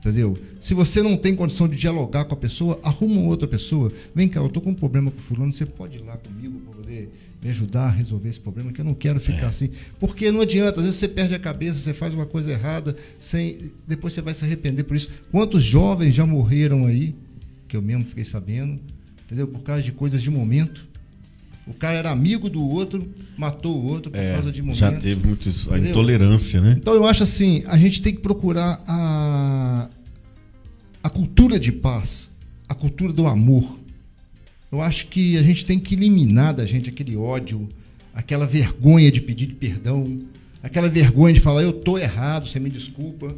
[0.03, 0.37] Entendeu?
[0.61, 3.93] Se você não tem condição de dialogar com a pessoa, arruma outra pessoa.
[4.13, 6.59] Vem cá, eu estou com um problema com o fulano, você pode ir lá comigo
[6.59, 7.09] para poder
[7.41, 9.49] me ajudar a resolver esse problema, que eu não quero ficar é.
[9.51, 9.71] assim.
[10.01, 13.71] Porque não adianta, às vezes você perde a cabeça, você faz uma coisa errada, sem,
[13.87, 15.09] depois você vai se arrepender por isso.
[15.31, 17.15] Quantos jovens já morreram aí,
[17.69, 18.81] que eu mesmo fiquei sabendo,
[19.25, 19.47] entendeu?
[19.47, 20.85] Por causa de coisas de momento.
[21.67, 24.79] O cara era amigo do outro, matou o outro por é, causa de momento.
[24.79, 26.77] Já teve muito isso, a intolerância, né?
[26.79, 29.89] Então eu acho assim, a gente tem que procurar a,
[31.03, 32.31] a cultura de paz,
[32.69, 33.79] a cultura do amor.
[34.73, 37.69] Eu acho que a gente tem que eliminar da gente aquele ódio,
[38.13, 40.19] aquela vergonha de pedir perdão,
[40.63, 43.33] aquela vergonha de falar eu tô errado, você me desculpa,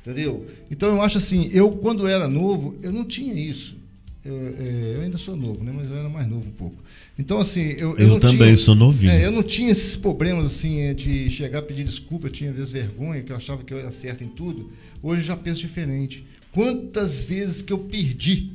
[0.00, 0.44] entendeu?
[0.70, 3.78] Então eu acho assim, eu quando era novo, eu não tinha isso.
[4.24, 5.72] Eu, é, eu ainda sou novo, né?
[5.74, 6.76] Mas eu era mais novo um pouco.
[7.20, 7.98] Então, assim, eu.
[7.98, 9.12] Eu, eu também tinha, sou novinho.
[9.12, 12.48] É, eu não tinha esses problemas, assim, é, de chegar a pedir desculpa, eu tinha,
[12.48, 14.72] às vezes, vergonha, que eu achava que eu era certo em tudo.
[15.02, 16.24] Hoje eu já penso diferente.
[16.50, 18.50] Quantas vezes que eu perdi?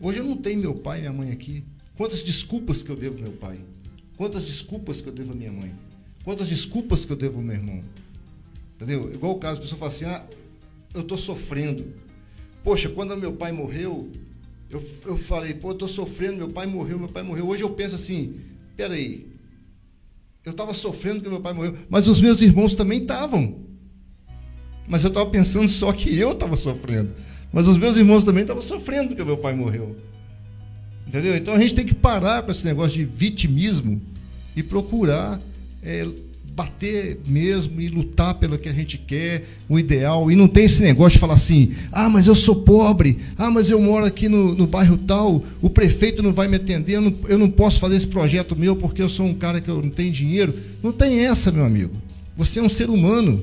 [0.00, 1.62] Hoje eu não tenho meu pai e minha mãe aqui.
[1.94, 3.58] Quantas desculpas que eu devo ao meu pai?
[4.16, 5.74] Quantas desculpas que eu devo à minha mãe?
[6.24, 7.80] Quantas desculpas que eu devo ao meu irmão?
[8.76, 9.12] Entendeu?
[9.12, 10.24] Igual o caso, a pessoa fala assim: ah,
[10.94, 11.84] eu estou sofrendo.
[12.64, 14.10] Poxa, quando meu pai morreu,
[14.70, 17.48] eu, eu falei, pô, eu tô sofrendo, meu pai morreu, meu pai morreu.
[17.48, 18.36] Hoje eu penso assim,
[18.76, 19.26] peraí,
[20.44, 23.66] eu estava sofrendo porque meu pai morreu, mas os meus irmãos também estavam.
[24.88, 27.10] Mas eu estava pensando só que eu estava sofrendo.
[27.52, 29.96] Mas os meus irmãos também estavam sofrendo porque meu pai morreu.
[31.06, 31.36] Entendeu?
[31.36, 34.00] Então a gente tem que parar com esse negócio de vitimismo
[34.54, 35.40] e procurar
[35.82, 36.06] é,
[36.54, 40.30] bater mesmo e lutar pelo que a gente quer, o ideal.
[40.30, 43.70] E não tem esse negócio de falar assim: ah, mas eu sou pobre, ah, mas
[43.70, 47.14] eu moro aqui no, no bairro tal, o prefeito não vai me atender, eu não,
[47.28, 49.90] eu não posso fazer esse projeto meu porque eu sou um cara que eu não
[49.90, 50.54] tenho dinheiro.
[50.82, 51.92] Não tem essa, meu amigo.
[52.36, 53.42] Você é um ser humano.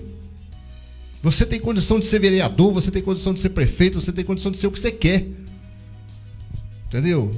[1.22, 4.52] Você tem condição de ser vereador, você tem condição de ser prefeito, você tem condição
[4.52, 5.26] de ser o que você quer.
[6.88, 7.32] Entendeu?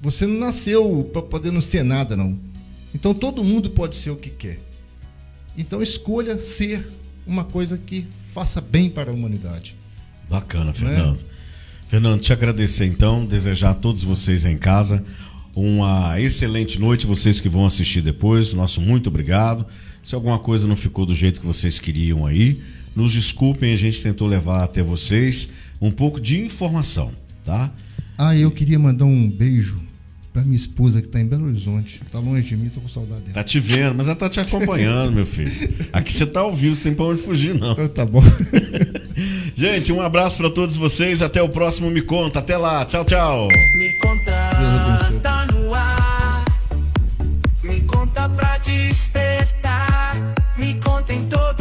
[0.00, 2.38] Você não nasceu para poder não ser nada, não.
[2.94, 4.65] Então todo mundo pode ser o que quer.
[5.56, 6.86] Então escolha ser
[7.26, 9.74] uma coisa que faça bem para a humanidade.
[10.28, 11.20] Bacana, Fernando.
[11.20, 11.28] Né?
[11.88, 15.04] Fernando, te agradecer então, desejar a todos vocês em casa
[15.54, 18.52] uma excelente noite, vocês que vão assistir depois.
[18.52, 19.66] Nosso muito obrigado.
[20.02, 22.60] Se alguma coisa não ficou do jeito que vocês queriam aí,
[22.94, 25.48] nos desculpem, a gente tentou levar até vocês
[25.80, 27.12] um pouco de informação,
[27.44, 27.72] tá?
[28.18, 29.85] Ah, eu queria mandar um beijo
[30.36, 32.02] para minha esposa que está em Belo Horizonte.
[32.04, 33.32] Está longe de mim, estou com saudade dela.
[33.32, 35.50] Tá te vendo, mas ela tá te acompanhando, meu filho.
[35.90, 37.70] Aqui você tá ao vivo, você tem para onde fugir, não.
[37.72, 38.22] Ah, tá bom.
[39.56, 41.22] Gente, um abraço para todos vocês.
[41.22, 42.40] Até o próximo Me Conta.
[42.40, 42.84] Até lá.
[42.84, 43.48] Tchau, tchau.
[43.48, 46.44] Me conta, tá no ar.
[47.62, 50.34] Me conta pra despertar.
[50.58, 51.55] Me conta em todo